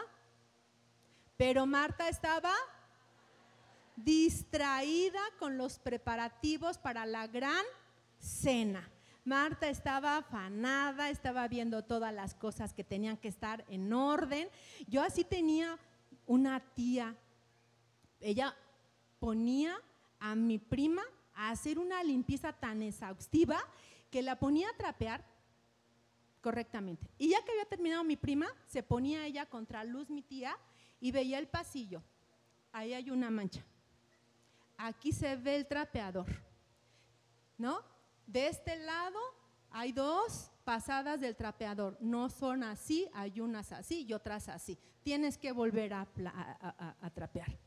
pero 1.37 1.65
Marta 1.65 2.07
estaba 2.07 2.53
distraída 3.95 5.19
con 5.39 5.57
los 5.57 5.77
preparativos 5.77 6.77
para 6.77 7.05
la 7.05 7.27
gran 7.27 7.65
cena. 8.17 8.89
Marta 9.23 9.69
estaba 9.69 10.17
afanada, 10.17 11.09
estaba 11.09 11.47
viendo 11.47 11.83
todas 11.83 12.13
las 12.13 12.33
cosas 12.33 12.73
que 12.73 12.83
tenían 12.83 13.17
que 13.17 13.27
estar 13.27 13.63
en 13.69 13.93
orden. 13.93 14.49
Yo 14.87 15.03
así 15.03 15.23
tenía 15.23 15.77
una 16.25 16.59
tía, 16.59 17.15
ella 18.19 18.55
ponía 19.19 19.75
a 20.19 20.33
mi 20.33 20.57
prima 20.57 21.03
hacer 21.33 21.79
una 21.79 22.03
limpieza 22.03 22.53
tan 22.53 22.81
exhaustiva 22.81 23.59
que 24.09 24.21
la 24.21 24.37
ponía 24.37 24.69
a 24.69 24.77
trapear 24.77 25.23
correctamente. 26.41 27.07
Y 27.17 27.29
ya 27.29 27.43
que 27.43 27.51
había 27.51 27.65
terminado 27.65 28.03
mi 28.03 28.17
prima, 28.17 28.47
se 28.67 28.83
ponía 28.83 29.25
ella 29.25 29.45
contra 29.45 29.83
luz 29.83 30.09
mi 30.09 30.21
tía 30.21 30.57
y 30.99 31.11
veía 31.11 31.39
el 31.39 31.47
pasillo. 31.47 32.01
Ahí 32.71 32.93
hay 32.93 33.09
una 33.09 33.29
mancha. 33.29 33.63
Aquí 34.77 35.11
se 35.11 35.35
ve 35.35 35.55
el 35.55 35.67
trapeador. 35.67 36.27
¿No? 37.57 37.83
De 38.25 38.47
este 38.47 38.75
lado 38.77 39.19
hay 39.69 39.91
dos 39.91 40.51
pasadas 40.63 41.19
del 41.21 41.35
trapeador. 41.35 41.97
No 41.99 42.29
son 42.29 42.63
así, 42.63 43.07
hay 43.13 43.39
unas 43.39 43.71
así 43.71 44.05
y 44.07 44.13
otras 44.13 44.49
así. 44.49 44.77
Tienes 45.03 45.37
que 45.37 45.51
volver 45.51 45.93
a, 45.93 46.07
trapear. 47.13 47.57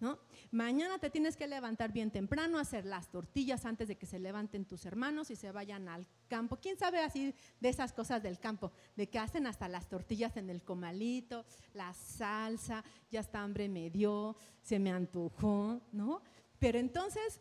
¿No? 0.00 0.18
Mañana 0.52 0.98
te 0.98 1.10
tienes 1.10 1.36
que 1.36 1.48
levantar 1.48 1.92
bien 1.92 2.12
temprano, 2.12 2.58
hacer 2.58 2.84
las 2.84 3.10
tortillas 3.10 3.64
antes 3.64 3.88
de 3.88 3.96
que 3.96 4.06
se 4.06 4.20
levanten 4.20 4.64
tus 4.64 4.86
hermanos 4.86 5.30
y 5.30 5.36
se 5.36 5.50
vayan 5.50 5.88
al 5.88 6.06
campo. 6.28 6.56
¿Quién 6.56 6.78
sabe 6.78 7.00
así 7.00 7.34
de 7.58 7.68
esas 7.68 7.92
cosas 7.92 8.22
del 8.22 8.38
campo? 8.38 8.70
De 8.94 9.08
que 9.08 9.18
hacen 9.18 9.46
hasta 9.48 9.66
las 9.68 9.88
tortillas 9.88 10.36
en 10.36 10.50
el 10.50 10.62
comalito, 10.62 11.44
la 11.74 11.92
salsa, 11.94 12.84
ya 13.10 13.20
hasta 13.20 13.42
hambre 13.42 13.68
me 13.68 13.90
dio, 13.90 14.36
se 14.62 14.78
me 14.78 14.92
antojó, 14.92 15.80
¿no? 15.90 16.22
Pero 16.60 16.78
entonces 16.78 17.40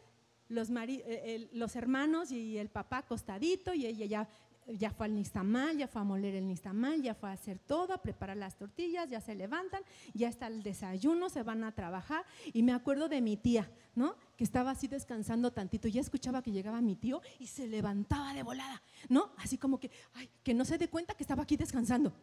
los, 0.50 0.70
eh, 0.72 1.50
los 1.54 1.76
hermanos 1.76 2.32
y 2.32 2.58
el 2.58 2.70
papá 2.70 3.00
acostadito 3.00 3.74
y 3.74 3.86
ella 3.86 4.06
ya, 4.06 4.30
ya 4.68 4.92
fue 4.92 5.06
al 5.06 5.16
nistamal, 5.16 5.78
ya 5.78 5.88
fue 5.88 6.02
a 6.02 6.04
moler 6.04 6.36
el 6.36 6.48
nistamal, 6.48 7.02
ya 7.02 7.16
fue 7.16 7.30
a 7.30 7.34
hacer 7.34 7.60
todo, 7.60 7.94
a 7.94 8.02
preparar 8.02 8.38
las 8.38 8.58
tortillas, 8.58 9.10
ya 9.10 9.22
se 9.22 9.36
levantan, 9.36 9.82
ya 10.14 10.28
está 10.28 10.48
el 10.48 10.64
desayuno, 10.64 11.30
se 11.30 11.44
van 11.44 11.64
a 11.64 11.74
trabajar. 11.74 12.26
Y 12.54 12.64
me 12.64 12.74
acuerdo 12.74 13.08
de 13.08 13.22
mi 13.22 13.38
tía, 13.38 13.70
¿no? 13.96 14.16
Que 14.36 14.44
estaba 14.44 14.72
así 14.72 14.88
descansando 14.88 15.52
tantito, 15.52 15.88
ya 15.88 16.02
escuchaba 16.02 16.42
que 16.42 16.52
llegaba 16.52 16.82
mi 16.82 16.96
tío 16.96 17.22
y 17.40 17.48
se 17.48 17.68
levantaba 17.68 18.34
de 18.34 18.44
volada, 18.44 18.82
¿no? 19.10 19.32
Así 19.38 19.58
como 19.58 19.80
que, 19.80 19.90
ay, 20.14 20.30
que 20.44 20.54
no 20.54 20.66
se 20.66 20.78
dé 20.78 20.90
cuenta 20.90 21.14
que 21.16 21.24
estaba 21.24 21.44
aquí 21.44 21.56
descansando. 21.56 22.14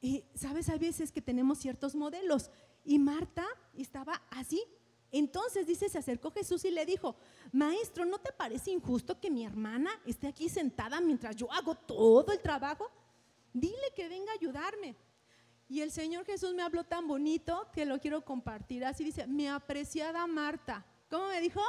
Y 0.00 0.24
sabes, 0.34 0.68
hay 0.68 0.78
veces 0.78 1.12
que 1.12 1.20
tenemos 1.20 1.58
ciertos 1.58 1.94
modelos. 1.94 2.50
Y 2.84 2.98
Marta 2.98 3.44
estaba 3.74 4.22
así, 4.30 4.62
entonces 5.12 5.66
dice, 5.66 5.88
se 5.88 5.98
acercó 5.98 6.30
Jesús 6.30 6.64
y 6.64 6.70
le 6.70 6.86
dijo, 6.86 7.16
maestro, 7.52 8.04
¿no 8.04 8.18
te 8.18 8.32
parece 8.32 8.70
injusto 8.70 9.18
que 9.18 9.30
mi 9.30 9.44
hermana 9.44 9.90
esté 10.06 10.28
aquí 10.28 10.48
sentada 10.48 11.00
mientras 11.00 11.34
yo 11.34 11.50
hago 11.52 11.74
todo 11.74 12.32
el 12.32 12.40
trabajo? 12.40 12.90
Dile 13.52 13.92
que 13.96 14.08
venga 14.08 14.30
a 14.30 14.36
ayudarme. 14.36 14.94
Y 15.68 15.80
el 15.82 15.90
Señor 15.90 16.24
Jesús 16.24 16.54
me 16.54 16.62
habló 16.62 16.84
tan 16.84 17.06
bonito 17.06 17.68
que 17.72 17.86
lo 17.86 18.00
quiero 18.00 18.24
compartir. 18.24 18.84
Así 18.84 19.04
dice, 19.04 19.26
mi 19.26 19.48
apreciada 19.48 20.26
Marta. 20.26 20.84
¿Cómo 21.08 21.26
me 21.26 21.40
dijo? 21.40 21.60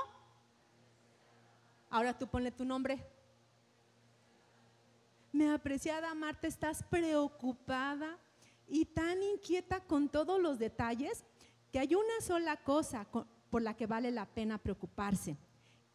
Ahora 1.90 2.18
tú 2.18 2.28
ponle 2.28 2.52
tu 2.52 2.66
nombre. 2.66 3.04
Mi 5.32 5.48
apreciada 5.48 6.14
Marta, 6.14 6.48
estás 6.48 6.84
preocupada 6.84 8.18
y 8.68 8.86
tan 8.86 9.22
inquieta 9.24 9.80
con 9.82 10.10
todos 10.10 10.40
los 10.42 10.60
detalles 10.60 11.24
que 11.72 11.80
hay 11.80 11.96
una 11.96 12.22
sola 12.22 12.58
cosa 12.58 13.08
por 13.50 13.62
la 13.62 13.76
que 13.76 13.88
vale 13.88 14.12
la 14.12 14.26
pena 14.26 14.58
preocuparse. 14.58 15.38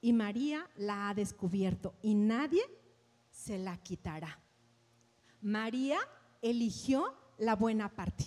Y 0.00 0.12
María 0.12 0.68
la 0.76 1.08
ha 1.08 1.14
descubierto 1.14 1.94
y 2.02 2.14
nadie 2.14 2.62
se 3.30 3.58
la 3.58 3.76
quitará. 3.78 4.38
María 5.40 5.98
eligió 6.42 7.14
la 7.38 7.56
buena 7.56 7.94
parte. 7.94 8.24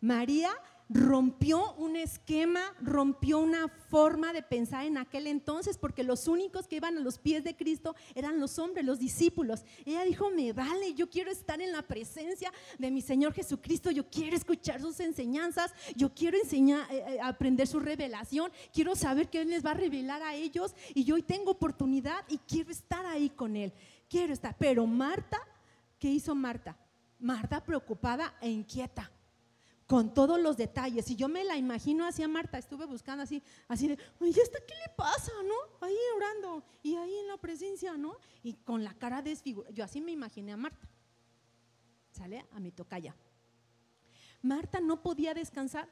María 0.00 0.50
rompió 0.88 1.74
un 1.74 1.96
esquema, 1.96 2.60
rompió 2.80 3.38
una 3.38 3.68
forma 3.68 4.32
de 4.32 4.42
pensar 4.42 4.84
en 4.84 4.98
aquel 4.98 5.26
entonces, 5.26 5.78
porque 5.78 6.04
los 6.04 6.28
únicos 6.28 6.68
que 6.68 6.76
iban 6.76 6.96
a 6.96 7.00
los 7.00 7.18
pies 7.18 7.42
de 7.42 7.56
Cristo 7.56 7.96
eran 8.14 8.38
los 8.38 8.58
hombres, 8.58 8.84
los 8.84 8.98
discípulos. 8.98 9.64
Ella 9.84 10.04
dijo, 10.04 10.30
me 10.30 10.52
vale, 10.52 10.94
yo 10.94 11.10
quiero 11.10 11.30
estar 11.30 11.60
en 11.60 11.72
la 11.72 11.82
presencia 11.82 12.52
de 12.78 12.90
mi 12.90 13.00
Señor 13.00 13.32
Jesucristo, 13.32 13.90
yo 13.90 14.08
quiero 14.08 14.36
escuchar 14.36 14.80
sus 14.80 15.00
enseñanzas, 15.00 15.72
yo 15.96 16.14
quiero 16.14 16.38
enseñar, 16.38 16.86
eh, 16.92 17.04
eh, 17.08 17.18
aprender 17.20 17.66
su 17.66 17.80
revelación, 17.80 18.52
quiero 18.72 18.94
saber 18.94 19.28
qué 19.28 19.42
Él 19.42 19.50
les 19.50 19.64
va 19.66 19.72
a 19.72 19.74
revelar 19.74 20.22
a 20.22 20.34
ellos 20.34 20.74
y 20.94 21.04
yo 21.04 21.16
hoy 21.16 21.22
tengo 21.22 21.50
oportunidad 21.50 22.24
y 22.28 22.38
quiero 22.38 22.70
estar 22.70 23.04
ahí 23.06 23.30
con 23.30 23.56
Él, 23.56 23.72
quiero 24.08 24.32
estar. 24.32 24.56
Pero 24.56 24.86
Marta, 24.86 25.38
¿qué 25.98 26.08
hizo 26.08 26.34
Marta? 26.34 26.76
Marta 27.18 27.64
preocupada 27.64 28.34
e 28.40 28.50
inquieta 28.50 29.10
con 29.86 30.12
todos 30.12 30.40
los 30.40 30.56
detalles. 30.56 31.10
Y 31.10 31.16
yo 31.16 31.28
me 31.28 31.44
la 31.44 31.56
imagino 31.56 32.04
así 32.04 32.22
a 32.22 32.28
Marta, 32.28 32.58
estuve 32.58 32.86
buscando 32.86 33.22
así, 33.22 33.42
así 33.68 33.88
de, 33.88 33.98
oye, 34.20 34.40
¿esta 34.40 34.58
qué 34.66 34.74
le 34.74 34.94
pasa, 34.96 35.32
no? 35.44 35.86
Ahí 35.86 35.96
orando 36.16 36.64
y 36.82 36.96
ahí 36.96 37.16
en 37.18 37.28
la 37.28 37.36
presencia, 37.36 37.96
¿no? 37.96 38.16
Y 38.42 38.54
con 38.54 38.82
la 38.82 38.94
cara 38.94 39.22
desfigurada. 39.22 39.72
Yo 39.74 39.84
así 39.84 40.00
me 40.00 40.12
imaginé 40.12 40.52
a 40.52 40.56
Marta. 40.56 40.88
¿Sale? 42.10 42.46
A 42.52 42.60
mi 42.60 42.72
tocaya. 42.72 43.14
Marta 44.42 44.80
no 44.80 45.02
podía 45.02 45.34
descansar. 45.34 45.88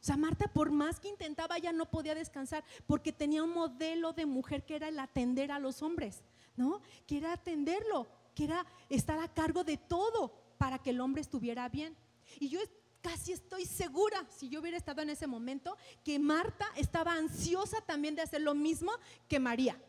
O 0.00 0.02
sea, 0.02 0.16
Marta, 0.16 0.50
por 0.52 0.70
más 0.70 0.98
que 0.98 1.08
intentaba, 1.08 1.58
ya 1.58 1.72
no 1.72 1.90
podía 1.90 2.14
descansar 2.14 2.64
porque 2.86 3.12
tenía 3.12 3.42
un 3.42 3.52
modelo 3.52 4.12
de 4.12 4.26
mujer 4.26 4.64
que 4.64 4.76
era 4.76 4.88
el 4.88 4.98
atender 4.98 5.52
a 5.52 5.58
los 5.58 5.82
hombres, 5.82 6.22
¿no? 6.56 6.80
Que 7.06 7.18
era 7.18 7.34
atenderlo, 7.34 8.08
que 8.34 8.44
era 8.44 8.66
estar 8.88 9.18
a 9.18 9.32
cargo 9.32 9.62
de 9.62 9.76
todo 9.76 10.32
para 10.56 10.78
que 10.78 10.90
el 10.90 11.00
hombre 11.00 11.20
estuviera 11.20 11.68
bien. 11.68 11.96
Y 12.38 12.48
yo 12.48 12.60
casi 13.00 13.32
estoy 13.32 13.64
segura, 13.64 14.26
si 14.30 14.48
yo 14.48 14.60
hubiera 14.60 14.76
estado 14.76 15.02
en 15.02 15.10
ese 15.10 15.26
momento, 15.26 15.76
que 16.04 16.18
Marta 16.18 16.66
estaba 16.76 17.14
ansiosa 17.14 17.80
también 17.80 18.14
de 18.14 18.22
hacer 18.22 18.40
lo 18.40 18.54
mismo 18.54 18.92
que 19.28 19.40
María. 19.40 19.80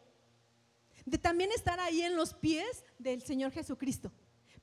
De 1.05 1.17
también 1.17 1.51
estar 1.51 1.79
ahí 1.79 2.01
en 2.01 2.15
los 2.15 2.33
pies 2.33 2.83
del 2.99 3.21
Señor 3.21 3.51
Jesucristo. 3.51 4.11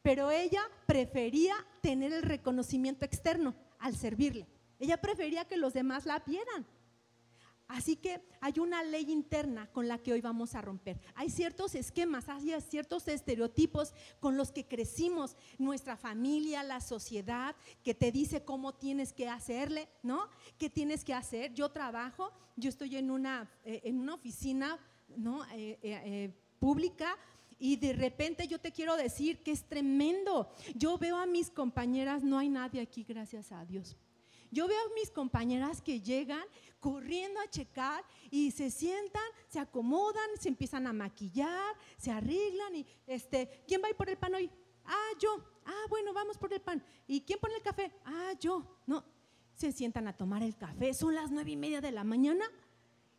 Pero 0.02 0.30
ella 0.30 0.62
prefería 0.86 1.54
tener 1.82 2.12
el 2.12 2.22
reconocimiento 2.22 3.04
externo 3.04 3.54
al 3.78 3.96
servirle. 3.96 4.46
Ella 4.78 5.00
prefería 5.00 5.44
que 5.46 5.56
los 5.56 5.72
demás 5.72 6.06
la 6.06 6.20
vieran. 6.20 6.66
Así 7.68 7.96
que 7.96 8.20
hay 8.40 8.58
una 8.58 8.82
ley 8.82 9.12
interna 9.12 9.70
con 9.72 9.88
la 9.88 9.98
que 9.98 10.12
hoy 10.12 10.22
vamos 10.22 10.54
a 10.54 10.62
romper. 10.62 10.98
Hay 11.14 11.28
ciertos 11.28 11.74
esquemas, 11.74 12.28
hay 12.28 12.50
ciertos 12.62 13.06
estereotipos 13.08 13.92
con 14.20 14.38
los 14.38 14.50
que 14.50 14.66
crecimos, 14.66 15.36
nuestra 15.58 15.96
familia, 15.96 16.62
la 16.62 16.80
sociedad, 16.80 17.54
que 17.84 17.94
te 17.94 18.10
dice 18.10 18.42
cómo 18.42 18.74
tienes 18.74 19.12
que 19.12 19.28
hacerle, 19.28 19.88
¿no? 20.02 20.28
¿Qué 20.56 20.70
tienes 20.70 21.04
que 21.04 21.12
hacer? 21.12 21.52
Yo 21.52 21.70
trabajo, 21.70 22.32
yo 22.56 22.70
estoy 22.70 22.96
en 22.96 23.10
una, 23.10 23.50
eh, 23.66 23.82
en 23.84 24.00
una 24.00 24.14
oficina, 24.14 24.78
¿no? 25.16 25.44
Eh, 25.52 25.78
eh, 25.82 26.32
pública 26.58 27.16
y 27.58 27.76
de 27.76 27.92
repente 27.92 28.46
yo 28.46 28.58
te 28.58 28.72
quiero 28.72 28.96
decir 28.96 29.42
que 29.42 29.50
es 29.50 29.64
tremendo. 29.64 30.50
Yo 30.74 30.96
veo 30.96 31.16
a 31.16 31.26
mis 31.26 31.50
compañeras, 31.50 32.22
no 32.22 32.38
hay 32.38 32.48
nadie 32.48 32.80
aquí, 32.80 33.04
gracias 33.04 33.52
a 33.52 33.64
Dios. 33.64 33.96
Yo 34.50 34.66
veo 34.66 34.78
a 34.78 34.94
mis 34.94 35.10
compañeras 35.10 35.82
que 35.82 36.00
llegan 36.00 36.44
corriendo 36.80 37.40
a 37.40 37.50
checar 37.50 38.04
y 38.30 38.50
se 38.50 38.70
sientan, 38.70 39.22
se 39.48 39.58
acomodan, 39.58 40.28
se 40.40 40.48
empiezan 40.48 40.86
a 40.86 40.92
maquillar, 40.92 41.74
se 41.96 42.10
arreglan 42.10 42.76
y 42.76 42.86
este, 43.06 43.64
¿quién 43.66 43.82
va 43.82 43.86
a 43.86 43.90
ir 43.90 43.96
por 43.96 44.08
el 44.08 44.16
pan 44.16 44.34
hoy? 44.34 44.50
Ah, 44.84 45.10
yo. 45.20 45.44
Ah, 45.66 45.84
bueno, 45.90 46.12
vamos 46.12 46.38
por 46.38 46.52
el 46.52 46.60
pan. 46.60 46.82
¿Y 47.06 47.20
quién 47.20 47.38
pone 47.38 47.56
el 47.56 47.62
café? 47.62 47.92
Ah, 48.04 48.32
yo. 48.40 48.80
No, 48.86 49.04
se 49.54 49.72
sientan 49.72 50.08
a 50.08 50.16
tomar 50.16 50.42
el 50.42 50.56
café. 50.56 50.94
Son 50.94 51.14
las 51.14 51.30
nueve 51.30 51.50
y 51.50 51.56
media 51.56 51.80
de 51.80 51.92
la 51.92 52.04
mañana 52.04 52.44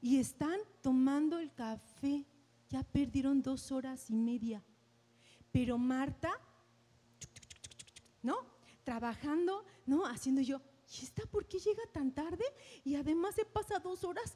y 0.01 0.17
están 0.17 0.59
tomando 0.81 1.37
el 1.37 1.53
café. 1.53 2.25
Ya 2.69 2.83
perdieron 2.83 3.41
dos 3.41 3.71
horas 3.71 4.09
y 4.09 4.15
media. 4.15 4.63
Pero 5.51 5.77
Marta, 5.77 6.31
¿no? 8.21 8.37
Trabajando, 8.83 9.65
¿no? 9.85 10.05
Haciendo 10.05 10.41
yo, 10.41 10.61
¿y 10.89 11.03
esta 11.03 11.25
por 11.25 11.47
qué 11.47 11.59
llega 11.59 11.83
tan 11.93 12.13
tarde? 12.13 12.43
Y 12.83 12.95
además 12.95 13.35
se 13.35 13.45
pasa 13.45 13.79
dos 13.79 14.03
horas 14.03 14.35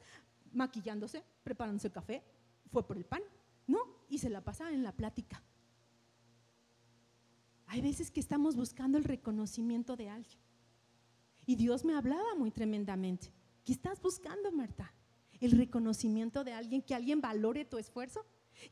maquillándose, 0.52 1.24
preparándose 1.42 1.88
el 1.88 1.92
café, 1.92 2.22
fue 2.70 2.86
por 2.86 2.96
el 2.96 3.04
pan, 3.04 3.22
¿no? 3.66 3.78
Y 4.08 4.18
se 4.18 4.30
la 4.30 4.42
pasa 4.42 4.72
en 4.72 4.82
la 4.82 4.92
plática. 4.92 5.42
Hay 7.66 7.80
veces 7.80 8.10
que 8.10 8.20
estamos 8.20 8.54
buscando 8.54 8.98
el 8.98 9.04
reconocimiento 9.04 9.96
de 9.96 10.10
alguien. 10.10 10.38
Y 11.46 11.56
Dios 11.56 11.84
me 11.84 11.94
hablaba 11.94 12.34
muy 12.36 12.50
tremendamente. 12.50 13.32
¿Qué 13.64 13.72
estás 13.72 14.00
buscando, 14.00 14.52
Marta? 14.52 14.92
el 15.44 15.52
reconocimiento 15.52 16.44
de 16.44 16.52
alguien, 16.52 16.82
que 16.82 16.94
alguien 16.94 17.20
valore 17.20 17.64
tu 17.64 17.78
esfuerzo, 17.78 18.24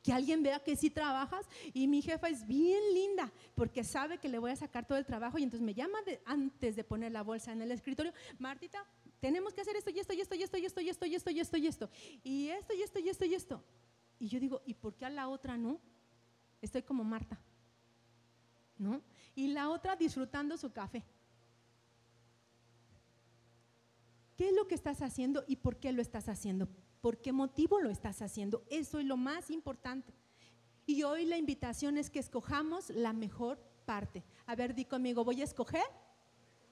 que 0.03 0.13
alguien 0.13 0.43
vea 0.43 0.61
que 0.61 0.77
sí 0.77 0.91
trabajas 0.91 1.47
y 1.73 1.87
mi 1.89 2.03
jefa 2.03 2.29
es 2.29 2.47
bien 2.47 2.83
linda 2.95 3.33
porque 3.55 3.85
sabe 3.85 4.19
que 4.19 4.29
le 4.29 4.39
voy 4.39 4.51
a 4.51 4.57
sacar 4.57 4.87
todo 4.87 4.99
el 4.99 5.07
trabajo 5.07 5.39
y 5.39 5.43
entonces 5.43 5.65
me 5.65 5.75
llama 5.75 5.99
antes 6.25 6.77
de 6.77 6.85
poner 6.85 7.13
la 7.13 7.23
bolsa 7.23 7.53
en 7.53 7.63
el 7.63 7.71
escritorio, 7.71 8.13
Martita, 8.39 8.85
tenemos 9.21 9.55
que 9.55 9.61
hacer 9.61 9.77
esto 9.77 9.91
y 9.91 10.01
esto 10.01 10.13
y 10.13 10.21
esto 10.21 10.35
y 10.35 10.43
esto 10.43 10.59
y 10.59 10.67
esto 10.67 10.81
y 10.81 10.89
esto 10.89 11.07
y 11.07 11.07
esto 11.11 11.31
y 11.31 11.39
esto 11.39 11.57
y 11.57 11.67
esto 11.67 11.91
y 12.25 12.49
esto 12.51 12.75
y 12.75 12.83
esto 12.83 12.99
y 12.99 13.09
esto 13.09 13.25
y 13.25 13.35
esto. 13.35 13.65
Y 14.19 14.29
yo 14.29 14.41
digo, 14.41 14.63
¿y 14.67 14.75
por 14.75 14.95
qué 14.95 15.05
a 15.05 15.11
la 15.11 15.29
otra 15.29 15.57
no? 15.57 15.81
Estoy 16.61 16.83
como 16.83 17.03
Marta, 17.05 17.39
¿no? 18.79 19.01
Y 19.35 19.49
la 19.49 19.69
otra 19.71 19.97
disfrutando 19.97 20.57
su 20.57 20.73
café. 20.73 21.05
¿Qué 24.37 24.49
es 24.49 24.55
lo 24.55 24.67
que 24.67 24.75
estás 24.75 25.03
haciendo 25.03 25.45
y 25.47 25.57
por 25.57 25.77
qué 25.77 25.93
lo 25.93 26.03
estás 26.03 26.29
haciendo? 26.29 26.69
¿Por 27.03 27.19
qué 27.19 27.33
motivo 27.33 27.81
lo 27.81 27.91
estás 27.91 28.23
haciendo? 28.23 28.65
Eso 28.71 29.01
es 29.01 29.05
lo 29.05 29.17
más 29.17 29.51
importante. 29.51 30.15
Y 30.87 31.03
hoy 31.03 31.25
la 31.25 31.37
invitación 31.37 31.99
es 31.99 32.11
que 32.11 32.21
escojamos 32.21 32.91
la 32.91 33.13
mejor 33.13 33.59
parte. 33.85 34.23
A 34.47 34.55
ver, 34.55 34.73
di 34.75 34.85
conmigo, 34.85 35.25
voy 35.25 35.41
a 35.41 35.45
escoger 35.45 35.83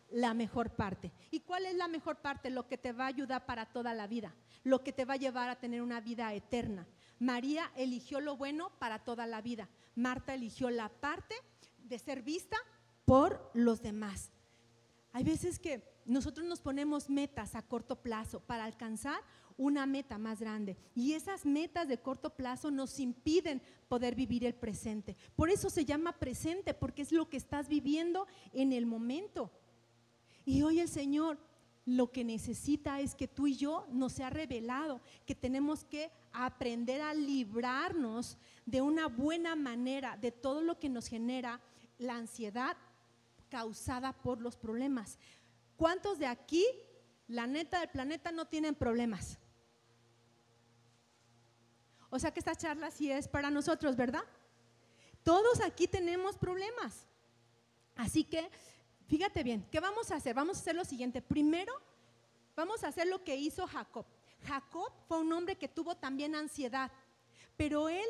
la 0.09 0.33
mejor 0.33 0.71
parte. 0.71 1.13
¿Y 1.33 1.41
cuál 1.41 1.67
es 1.67 1.75
la 1.75 1.89
mejor 1.89 2.21
parte? 2.21 2.49
Lo 2.49 2.69
que 2.69 2.79
te 2.79 2.93
va 2.93 3.05
a 3.05 3.09
ayudar 3.09 3.45
para 3.45 3.67
toda 3.67 3.93
la 3.93 4.07
vida, 4.07 4.33
lo 4.63 4.85
que 4.85 4.93
te 4.93 5.05
va 5.05 5.15
a 5.15 5.19
llevar 5.19 5.49
a 5.49 5.59
tener 5.59 5.83
una 5.83 6.01
vida 6.01 6.33
eterna. 6.33 6.87
María 7.19 7.71
eligió 7.75 8.21
lo 8.21 8.37
bueno 8.37 8.71
para 8.79 9.01
toda 9.01 9.27
la 9.27 9.43
vida. 9.43 9.69
Marta 9.97 10.33
eligió 10.33 10.71
la 10.71 10.89
parte 10.89 11.35
de 11.79 11.99
ser 11.99 12.23
vista 12.23 12.57
por 13.05 13.51
los 13.53 13.83
demás. 13.83 14.31
Hay 15.13 15.25
veces 15.25 15.59
que 15.59 15.83
nosotros 16.11 16.47
nos 16.47 16.61
ponemos 16.61 17.09
metas 17.09 17.55
a 17.55 17.63
corto 17.63 17.97
plazo 18.03 18.41
para 18.41 18.65
alcanzar 18.65 19.21
una 19.57 19.87
meta 19.87 20.19
más 20.19 20.41
grande. 20.41 20.77
Y 20.95 21.13
esas 21.13 21.45
metas 21.45 21.87
de 21.87 21.99
corto 21.99 22.31
plazo 22.31 22.71
nos 22.71 22.99
impiden 22.99 23.63
poder 23.89 24.15
vivir 24.15 24.45
el 24.45 24.55
presente. 24.55 25.17
Por 25.37 25.51
eso 25.51 25.71
se 25.71 25.85
llama 25.85 26.19
presente, 26.19 26.75
porque 26.75 27.03
es 27.03 27.13
lo 27.13 27.29
que 27.29 27.37
estás 27.37 27.69
viviendo 27.69 28.27
en 28.53 28.73
el 28.73 28.87
momento. 28.87 29.51
Y 30.45 30.63
hoy 30.63 30.81
el 30.81 30.89
Señor 30.89 31.39
lo 31.85 32.11
que 32.11 32.25
necesita 32.25 33.01
es 33.01 33.15
que 33.15 33.29
tú 33.29 33.47
y 33.47 33.57
yo 33.57 33.87
nos 33.91 34.13
sea 34.13 34.31
revelado, 34.31 35.01
que 35.27 35.35
tenemos 35.35 35.85
que 35.85 36.11
aprender 36.33 37.03
a 37.03 37.15
librarnos 37.15 38.39
de 38.67 38.81
una 38.81 39.07
buena 39.07 39.57
manera 39.57 40.17
de 40.17 40.33
todo 40.33 40.63
lo 40.63 40.79
que 40.79 40.89
nos 40.89 41.07
genera 41.07 41.61
la 41.99 42.17
ansiedad 42.17 42.77
causada 43.51 44.13
por 44.13 44.41
los 44.41 44.57
problemas. 44.57 45.19
¿Cuántos 45.81 46.19
de 46.19 46.27
aquí, 46.27 46.63
la 47.27 47.47
neta 47.47 47.81
del 47.81 47.89
planeta, 47.89 48.31
no 48.31 48.45
tienen 48.45 48.75
problemas? 48.75 49.39
O 52.11 52.19
sea 52.19 52.31
que 52.35 52.41
esta 52.41 52.55
charla 52.55 52.91
sí 52.91 53.11
es 53.11 53.27
para 53.27 53.49
nosotros, 53.51 53.97
¿verdad? 53.97 54.23
Todos 55.23 55.63
aquí 55.63 55.89
tenemos 55.89 56.37
problemas. 56.37 57.07
Así 57.97 58.25
que, 58.25 58.51
fíjate 59.09 59.43
bien, 59.43 59.67
¿qué 59.73 59.81
vamos 59.81 60.11
a 60.11 60.17
hacer? 60.17 60.35
Vamos 60.35 60.59
a 60.59 60.61
hacer 60.61 60.75
lo 60.75 60.85
siguiente. 60.85 61.23
Primero, 61.23 61.73
vamos 62.55 62.85
a 62.85 62.89
hacer 62.89 63.07
lo 63.07 63.25
que 63.25 63.37
hizo 63.37 63.67
Jacob. 63.67 64.05
Jacob 64.47 64.93
fue 65.09 65.21
un 65.21 65.33
hombre 65.33 65.57
que 65.57 65.69
tuvo 65.69 65.97
también 65.97 66.35
ansiedad, 66.35 66.93
pero 67.57 67.89
él, 67.89 68.05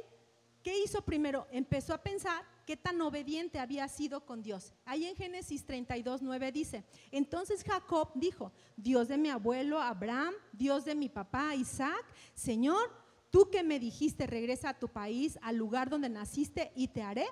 ¿qué 0.62 0.79
hizo 0.79 1.03
primero? 1.03 1.46
Empezó 1.51 1.94
a 1.94 2.03
pensar 2.03 2.44
qué 2.66 2.77
tan 2.77 3.01
obediente 3.01 3.59
había 3.59 3.88
sido 3.88 4.25
con 4.25 4.42
Dios. 4.42 4.73
Ahí 4.85 5.07
en 5.07 5.16
Génesis 5.16 5.64
32, 5.64 6.23
9 6.23 6.53
dice, 6.53 6.85
entonces 7.11 7.64
Jacob 7.64 8.11
dijo, 8.14 8.53
Dios 8.77 9.09
de 9.09 9.18
mi 9.18 9.31
abuelo 9.31 9.81
Abraham, 9.81 10.35
Dios 10.53 10.85
de 10.85 10.94
mi 10.94 11.09
papá 11.09 11.55
Isaac, 11.55 12.05
Señor, 12.35 12.92
tú 13.31 13.51
que 13.51 13.62
me 13.62 13.81
dijiste, 13.81 14.27
regresa 14.27 14.70
a 14.70 14.79
tu 14.79 14.88
país, 14.88 15.38
al 15.42 15.57
lugar 15.57 15.90
donde 15.90 16.09
naciste 16.09 16.73
y 16.75 16.88
te 16.88 17.03
haré, 17.03 17.27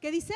¿qué 0.00 0.10
dice? 0.10 0.34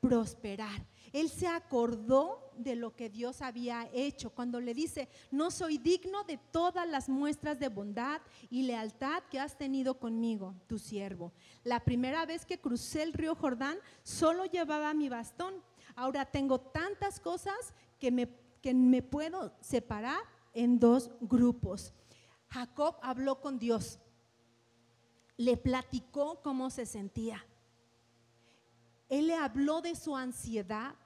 Prosperar. 0.00 0.86
Él 1.14 1.30
se 1.30 1.46
acordó 1.46 2.50
de 2.56 2.74
lo 2.74 2.96
que 2.96 3.08
Dios 3.08 3.40
había 3.40 3.88
hecho 3.92 4.30
cuando 4.30 4.60
le 4.60 4.74
dice, 4.74 5.08
no 5.30 5.52
soy 5.52 5.78
digno 5.78 6.24
de 6.24 6.38
todas 6.50 6.88
las 6.88 7.08
muestras 7.08 7.60
de 7.60 7.68
bondad 7.68 8.20
y 8.50 8.64
lealtad 8.64 9.22
que 9.30 9.38
has 9.38 9.56
tenido 9.56 10.00
conmigo, 10.00 10.56
tu 10.66 10.76
siervo. 10.76 11.32
La 11.62 11.78
primera 11.78 12.26
vez 12.26 12.44
que 12.44 12.60
crucé 12.60 13.04
el 13.04 13.12
río 13.12 13.36
Jordán, 13.36 13.78
solo 14.02 14.44
llevaba 14.46 14.92
mi 14.92 15.08
bastón. 15.08 15.54
Ahora 15.94 16.26
tengo 16.26 16.60
tantas 16.60 17.20
cosas 17.20 17.74
que 18.00 18.10
me, 18.10 18.28
que 18.60 18.74
me 18.74 19.00
puedo 19.00 19.54
separar 19.60 20.20
en 20.52 20.80
dos 20.80 21.12
grupos. 21.20 21.92
Jacob 22.48 22.96
habló 23.02 23.40
con 23.40 23.60
Dios, 23.60 24.00
le 25.36 25.56
platicó 25.56 26.42
cómo 26.42 26.70
se 26.70 26.86
sentía. 26.86 27.46
Él 29.08 29.28
le 29.28 29.36
habló 29.36 29.80
de 29.80 29.94
su 29.94 30.16
ansiedad. 30.16 30.96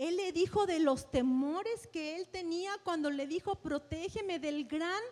Él 0.00 0.16
le 0.16 0.32
dijo 0.32 0.64
de 0.64 0.78
los 0.78 1.10
temores 1.10 1.86
que 1.88 2.16
él 2.16 2.26
tenía 2.28 2.72
cuando 2.84 3.10
le 3.10 3.26
dijo, 3.26 3.56
protégeme 3.56 4.38
del 4.38 4.64
gran 4.64 5.02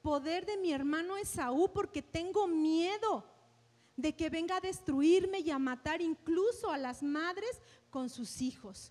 poder 0.00 0.46
de 0.46 0.56
mi 0.56 0.72
hermano 0.72 1.18
Esaú 1.18 1.70
porque 1.70 2.00
tengo 2.00 2.46
miedo 2.46 3.26
de 3.94 4.16
que 4.16 4.30
venga 4.30 4.56
a 4.56 4.60
destruirme 4.60 5.40
y 5.40 5.50
a 5.50 5.58
matar 5.58 6.00
incluso 6.00 6.70
a 6.70 6.78
las 6.78 7.02
madres 7.02 7.60
con 7.90 8.08
sus 8.08 8.40
hijos. 8.40 8.90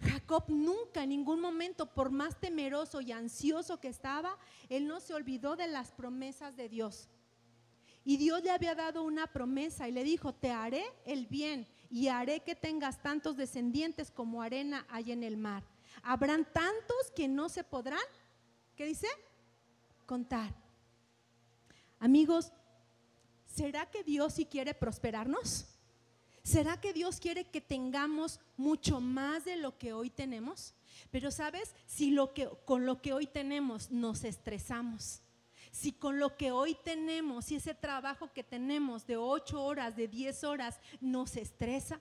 Jacob 0.00 0.46
nunca 0.48 1.04
en 1.04 1.10
ningún 1.10 1.40
momento, 1.40 1.94
por 1.94 2.10
más 2.10 2.40
temeroso 2.40 3.00
y 3.00 3.12
ansioso 3.12 3.78
que 3.78 3.86
estaba, 3.86 4.36
él 4.68 4.88
no 4.88 4.98
se 4.98 5.14
olvidó 5.14 5.54
de 5.54 5.68
las 5.68 5.92
promesas 5.92 6.56
de 6.56 6.68
Dios. 6.68 7.08
Y 8.04 8.16
Dios 8.16 8.42
le 8.42 8.50
había 8.50 8.74
dado 8.74 9.04
una 9.04 9.28
promesa 9.28 9.88
y 9.88 9.92
le 9.92 10.02
dijo, 10.02 10.34
te 10.34 10.50
haré 10.50 10.84
el 11.04 11.26
bien 11.26 11.68
y 11.90 12.08
haré 12.08 12.40
que 12.40 12.54
tengas 12.54 13.02
tantos 13.02 13.36
descendientes 13.36 14.10
como 14.10 14.42
arena 14.42 14.86
hay 14.88 15.12
en 15.12 15.24
el 15.24 15.36
mar. 15.36 15.64
Habrán 16.02 16.46
tantos 16.52 17.10
que 17.14 17.26
no 17.26 17.48
se 17.48 17.64
podrán, 17.64 18.00
¿qué 18.76 18.86
dice? 18.86 19.08
Contar. 20.06 20.54
Amigos, 21.98 22.52
¿será 23.44 23.90
que 23.90 24.04
Dios 24.04 24.34
sí 24.34 24.46
quiere 24.46 24.72
prosperarnos? 24.72 25.66
¿Será 26.42 26.80
que 26.80 26.92
Dios 26.92 27.20
quiere 27.20 27.44
que 27.44 27.60
tengamos 27.60 28.40
mucho 28.56 29.00
más 29.00 29.44
de 29.44 29.56
lo 29.56 29.76
que 29.76 29.92
hoy 29.92 30.08
tenemos? 30.08 30.74
Pero 31.10 31.30
sabes, 31.30 31.74
si 31.86 32.12
lo 32.12 32.32
que, 32.32 32.48
con 32.64 32.86
lo 32.86 33.02
que 33.02 33.12
hoy 33.12 33.26
tenemos 33.26 33.90
nos 33.90 34.24
estresamos, 34.24 35.20
si 35.70 35.92
con 35.92 36.18
lo 36.18 36.36
que 36.36 36.52
hoy 36.52 36.76
tenemos, 36.84 37.46
si 37.46 37.56
ese 37.56 37.74
trabajo 37.74 38.32
que 38.32 38.44
tenemos 38.44 39.06
de 39.06 39.16
8 39.16 39.62
horas, 39.62 39.96
de 39.96 40.08
10 40.08 40.44
horas, 40.44 40.80
nos 41.00 41.36
estresa, 41.36 42.00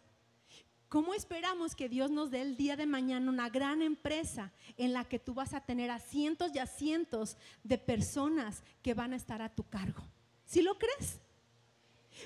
¿cómo 0.88 1.14
esperamos 1.14 1.76
que 1.76 1.90
Dios 1.90 2.10
nos 2.12 2.32
dé 2.32 2.42
el 2.42 2.58
día 2.58 2.76
de 2.76 2.86
mañana 2.86 3.30
una 3.30 3.50
gran 3.50 3.82
empresa 3.82 4.52
en 4.78 4.94
la 4.94 5.06
que 5.06 5.20
tú 5.20 5.34
vas 5.34 5.54
a 5.54 5.62
tener 5.62 5.92
a 5.92 6.00
cientos 6.00 6.52
y 6.54 6.60
a 6.60 6.66
cientos 6.66 7.38
de 7.64 7.78
personas 7.78 8.64
que 8.82 8.94
van 8.94 9.14
a 9.14 9.18
estar 9.18 9.42
a 9.42 9.54
tu 9.54 9.64
cargo? 9.64 10.04
¿Sí 10.46 10.62
lo 10.62 10.78
crees? 10.78 11.20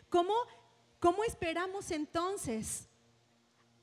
¿Cómo 0.10 0.34
¿Cómo 1.04 1.26
esperamos 1.26 1.92
entonces 1.92 2.88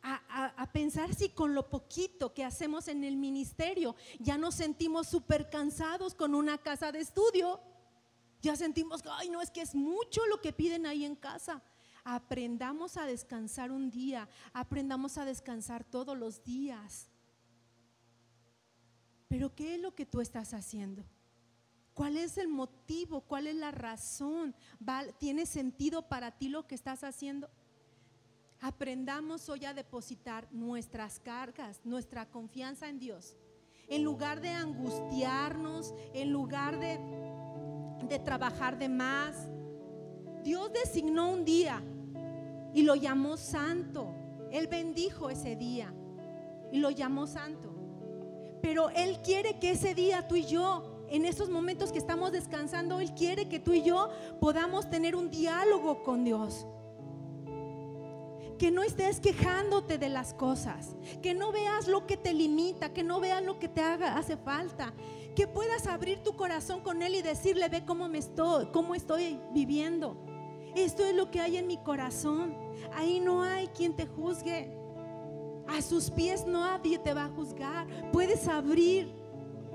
a, 0.02 0.68
pensar 0.72 1.14
si 1.14 1.30
con 1.30 1.54
lo 1.54 1.68
poquito 1.68 2.32
que 2.32 2.44
hacemos 2.44 2.88
en 2.88 3.04
el 3.04 3.16
ministerio 3.16 3.94
ya 4.18 4.38
nos 4.38 4.54
sentimos 4.54 5.08
súper 5.08 5.50
cansados 5.50 6.14
con 6.14 6.34
una 6.34 6.58
casa 6.58 6.92
de 6.92 7.00
estudio? 7.00 7.60
Ya 8.42 8.56
sentimos, 8.56 9.02
ay, 9.10 9.28
no, 9.28 9.42
es 9.42 9.50
que 9.50 9.60
es 9.60 9.74
mucho 9.74 10.24
lo 10.26 10.40
que 10.40 10.52
piden 10.52 10.86
ahí 10.86 11.04
en 11.04 11.16
casa. 11.16 11.62
Aprendamos 12.04 12.96
a 12.96 13.04
descansar 13.04 13.70
un 13.70 13.90
día, 13.90 14.28
aprendamos 14.54 15.18
a 15.18 15.26
descansar 15.26 15.84
todos 15.84 16.16
los 16.16 16.42
días. 16.42 17.08
Pero 19.28 19.54
¿qué 19.54 19.74
es 19.74 19.80
lo 19.80 19.94
que 19.94 20.06
tú 20.06 20.20
estás 20.20 20.54
haciendo? 20.54 21.04
¿Cuál 21.92 22.16
es 22.16 22.38
el 22.38 22.48
motivo? 22.48 23.20
¿Cuál 23.20 23.46
es 23.46 23.56
la 23.56 23.70
razón? 23.70 24.54
¿Tiene 25.18 25.44
sentido 25.44 26.08
para 26.08 26.30
ti 26.38 26.48
lo 26.48 26.66
que 26.66 26.74
estás 26.74 27.04
haciendo? 27.04 27.50
Aprendamos 28.62 29.48
hoy 29.48 29.64
a 29.64 29.72
depositar 29.72 30.46
nuestras 30.52 31.18
cargas, 31.18 31.80
nuestra 31.82 32.26
confianza 32.26 32.90
en 32.90 32.98
Dios. 32.98 33.34
En 33.88 34.04
lugar 34.04 34.42
de 34.42 34.50
angustiarnos, 34.50 35.94
en 36.12 36.30
lugar 36.30 36.78
de, 36.78 37.00
de 38.06 38.18
trabajar 38.18 38.78
de 38.78 38.90
más, 38.90 39.48
Dios 40.44 40.70
designó 40.74 41.30
un 41.30 41.46
día 41.46 41.82
y 42.74 42.82
lo 42.82 42.96
llamó 42.96 43.38
santo. 43.38 44.14
Él 44.52 44.66
bendijo 44.66 45.30
ese 45.30 45.56
día 45.56 45.94
y 46.70 46.80
lo 46.80 46.90
llamó 46.90 47.26
santo. 47.26 47.74
Pero 48.60 48.90
Él 48.90 49.20
quiere 49.24 49.58
que 49.58 49.70
ese 49.70 49.94
día 49.94 50.28
tú 50.28 50.36
y 50.36 50.44
yo 50.44 51.06
en 51.08 51.24
esos 51.24 51.48
momentos 51.48 51.92
que 51.92 51.98
estamos 51.98 52.30
descansando, 52.30 53.00
Él 53.00 53.14
quiere 53.14 53.48
que 53.48 53.58
tú 53.58 53.72
y 53.72 53.82
yo 53.82 54.10
podamos 54.38 54.90
tener 54.90 55.16
un 55.16 55.30
diálogo 55.30 56.02
con 56.02 56.24
Dios. 56.24 56.66
Que 58.60 58.70
no 58.70 58.82
estés 58.82 59.20
quejándote 59.20 59.96
de 59.96 60.10
las 60.10 60.34
cosas, 60.34 60.94
que 61.22 61.32
no 61.32 61.50
veas 61.50 61.88
lo 61.88 62.06
que 62.06 62.18
te 62.18 62.34
limita, 62.34 62.92
que 62.92 63.02
no 63.02 63.18
veas 63.18 63.42
lo 63.42 63.58
que 63.58 63.68
te 63.68 63.80
haga, 63.80 64.18
hace 64.18 64.36
falta, 64.36 64.92
Que 65.34 65.46
puedas 65.46 65.86
abrir 65.86 66.22
tu 66.22 66.36
corazón 66.36 66.82
con 66.82 67.00
Él 67.00 67.14
y 67.14 67.22
decirle, 67.22 67.70
ve 67.70 67.86
cómo 67.86 68.06
me 68.06 68.18
estoy, 68.18 68.66
cómo 68.66 68.94
estoy 68.94 69.40
viviendo. 69.54 70.14
Esto 70.74 71.06
es 71.06 71.14
lo 71.14 71.30
que 71.30 71.40
hay 71.40 71.56
en 71.56 71.68
mi 71.68 71.78
corazón. 71.78 72.54
Ahí 72.94 73.18
no 73.18 73.42
hay 73.42 73.68
quien 73.68 73.96
te 73.96 74.06
juzgue. 74.06 74.70
A 75.66 75.80
sus 75.80 76.10
pies 76.10 76.44
nadie 76.46 76.98
te 76.98 77.14
va 77.14 77.24
a 77.24 77.30
juzgar. 77.30 77.86
Puedes 78.12 78.46
abrir 78.46 79.10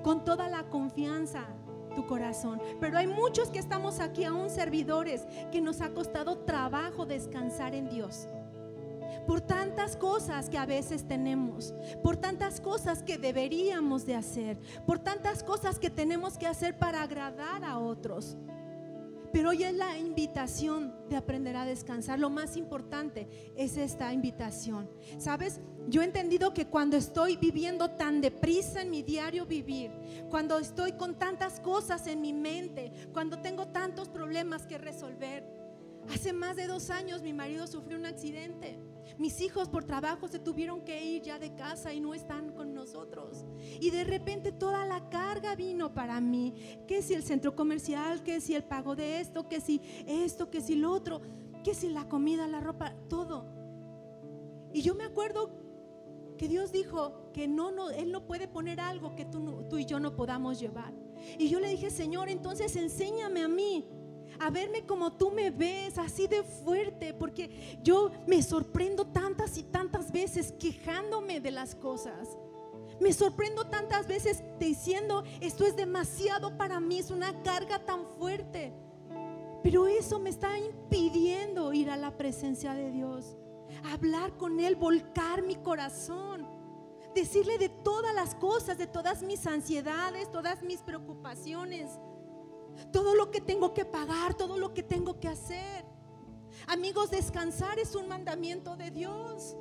con 0.03 0.23
toda 0.23 0.47
la 0.47 0.69
confianza 0.69 1.47
tu 1.95 2.05
corazón. 2.05 2.61
Pero 2.79 2.99
hay 2.99 3.07
muchos 3.07 3.49
que 3.49 3.57
estamos 3.57 3.99
aquí, 3.99 4.25
aún 4.25 4.51
servidores, 4.51 5.25
que 5.51 5.59
nos 5.59 5.81
ha 5.81 5.89
costado 5.89 6.37
trabajo 6.39 7.07
descansar 7.07 7.73
en 7.73 7.89
Dios. 7.89 8.27
Por 9.27 9.41
tantas 9.41 9.97
cosas 9.97 10.49
que 10.49 10.57
a 10.57 10.65
veces 10.65 11.07
tenemos, 11.07 11.73
por 12.03 12.17
tantas 12.17 12.61
cosas 12.61 13.03
que 13.03 13.17
deberíamos 13.17 14.05
de 14.05 14.15
hacer, 14.15 14.59
por 14.85 14.99
tantas 14.99 15.43
cosas 15.43 15.79
que 15.79 15.89
tenemos 15.89 16.37
que 16.37 16.47
hacer 16.47 16.77
para 16.77 17.01
agradar 17.01 17.63
a 17.63 17.79
otros. 17.79 18.37
Pero 19.35 19.49
hoy 19.49 19.65
es 19.65 19.73
la 19.73 19.97
invitación 19.97 20.93
de 21.09 21.17
aprender 21.17 21.57
a 21.57 21.65
descansar. 21.65 22.17
Lo 22.19 22.29
más 22.29 22.55
importante 22.55 23.27
es 23.57 23.75
esta 23.75 24.13
invitación. 24.13 24.89
¿Sabes? 25.17 25.59
Yo 25.89 26.01
he 26.01 26.05
entendido 26.05 26.53
que 26.53 26.67
cuando 26.67 26.95
estoy 26.95 27.35
viviendo 27.35 27.91
tan 27.91 28.21
deprisa 28.21 28.81
en 28.81 28.91
mi 28.91 29.03
diario 29.03 29.45
vivir, 29.45 29.91
cuando 30.29 30.57
estoy 30.57 30.93
con 30.93 31.15
tantas 31.15 31.59
cosas 31.59 32.07
en 32.07 32.21
mi 32.21 32.31
mente, 32.31 32.93
cuando 33.11 33.41
tengo 33.41 33.67
tantos 33.67 34.07
problemas 34.07 34.65
que 34.65 34.77
resolver, 34.77 35.43
hace 36.13 36.31
más 36.31 36.55
de 36.55 36.67
dos 36.67 36.89
años 36.89 37.21
mi 37.21 37.33
marido 37.33 37.67
sufrió 37.67 37.97
un 37.97 38.05
accidente. 38.05 38.79
Mis 39.17 39.39
hijos 39.41 39.69
por 39.69 39.85
trabajo 39.85 40.27
se 40.27 40.39
tuvieron 40.39 40.81
que 40.81 41.03
ir 41.03 41.21
ya 41.21 41.39
de 41.39 41.55
casa 41.55 41.93
y 41.93 42.01
no 42.01 42.13
están 42.13 42.51
con 42.51 42.73
nosotros. 42.73 43.45
Y 43.79 43.89
de 43.89 44.03
repente 44.03 44.51
toda 44.51 44.85
la 44.85 45.09
carga 45.09 45.55
vino 45.55 45.93
para 45.93 46.19
mí. 46.19 46.53
Que 46.87 47.01
si 47.01 47.13
el 47.13 47.23
centro 47.23 47.55
comercial, 47.55 48.23
que 48.23 48.41
si 48.41 48.55
el 48.55 48.63
pago 48.63 48.95
de 48.95 49.21
esto, 49.21 49.47
que 49.47 49.61
si 49.61 49.81
esto, 50.05 50.49
que 50.49 50.61
si 50.61 50.75
lo 50.75 50.91
otro, 50.91 51.21
que 51.63 51.73
si 51.73 51.89
la 51.89 52.09
comida, 52.09 52.47
la 52.47 52.59
ropa, 52.59 52.93
todo. 53.07 53.45
Y 54.73 54.81
yo 54.81 54.95
me 54.95 55.05
acuerdo 55.05 55.65
que 56.37 56.49
Dios 56.49 56.71
dijo 56.71 57.31
que 57.31 57.47
no, 57.47 57.71
no, 57.71 57.89
Él 57.89 58.11
no 58.11 58.27
puede 58.27 58.47
poner 58.47 58.81
algo 58.81 59.15
que 59.15 59.25
tú, 59.25 59.65
tú 59.69 59.77
y 59.77 59.85
yo 59.85 59.99
no 59.99 60.15
podamos 60.15 60.59
llevar. 60.59 60.93
Y 61.39 61.47
yo 61.47 61.59
le 61.61 61.69
dije, 61.69 61.89
Señor, 61.89 62.29
entonces 62.29 62.75
enséñame 62.75 63.41
a 63.41 63.47
mí 63.47 63.87
a 64.39 64.49
verme 64.49 64.85
como 64.85 65.13
tú 65.13 65.31
me 65.31 65.49
ves, 65.49 65.97
así 65.97 66.27
de 66.27 66.43
fuerte, 66.43 67.13
porque 67.13 67.79
yo 67.83 68.11
me 68.27 68.41
sorprendo 68.41 69.05
tantas 69.07 69.57
y 69.57 69.63
tantas 69.63 70.11
veces 70.11 70.53
quejándome 70.59 71.39
de 71.39 71.51
las 71.51 71.75
cosas. 71.75 72.37
Me 72.99 73.11
sorprendo 73.11 73.65
tantas 73.67 74.07
veces 74.07 74.43
diciendo, 74.59 75.23
esto 75.41 75.65
es 75.65 75.75
demasiado 75.75 76.57
para 76.57 76.79
mí, 76.79 76.99
es 76.99 77.11
una 77.11 77.41
carga 77.43 77.79
tan 77.79 78.05
fuerte. 78.17 78.73
Pero 79.63 79.87
eso 79.87 80.19
me 80.19 80.29
está 80.29 80.57
impidiendo 80.57 81.73
ir 81.73 81.89
a 81.89 81.97
la 81.97 82.15
presencia 82.15 82.73
de 82.73 82.91
Dios, 82.91 83.35
hablar 83.91 84.37
con 84.37 84.59
Él, 84.59 84.75
volcar 84.75 85.41
mi 85.41 85.55
corazón, 85.55 86.47
decirle 87.15 87.57
de 87.57 87.69
todas 87.69 88.13
las 88.13 88.35
cosas, 88.35 88.77
de 88.77 88.87
todas 88.87 89.23
mis 89.23 89.47
ansiedades, 89.47 90.31
todas 90.31 90.61
mis 90.61 90.81
preocupaciones 90.81 91.99
todo 92.91 93.15
lo 93.15 93.31
que 93.31 93.41
tengo 93.41 93.73
que 93.73 93.85
pagar, 93.85 94.35
todo 94.35 94.57
lo 94.57 94.73
que 94.73 94.83
tengo 94.83 95.19
que 95.19 95.27
hacer. 95.27 95.85
Amigos, 96.67 97.11
descansar 97.11 97.79
es 97.79 97.95
un 97.95 98.07
mandamiento 98.07 98.75
de 98.75 98.91
Dios. 98.91 99.55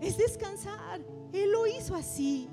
Es 0.00 0.16
descansar. 0.16 1.00
Él 1.32 1.50
lo 1.50 1.66
hizo 1.66 1.94
así. 1.94 2.48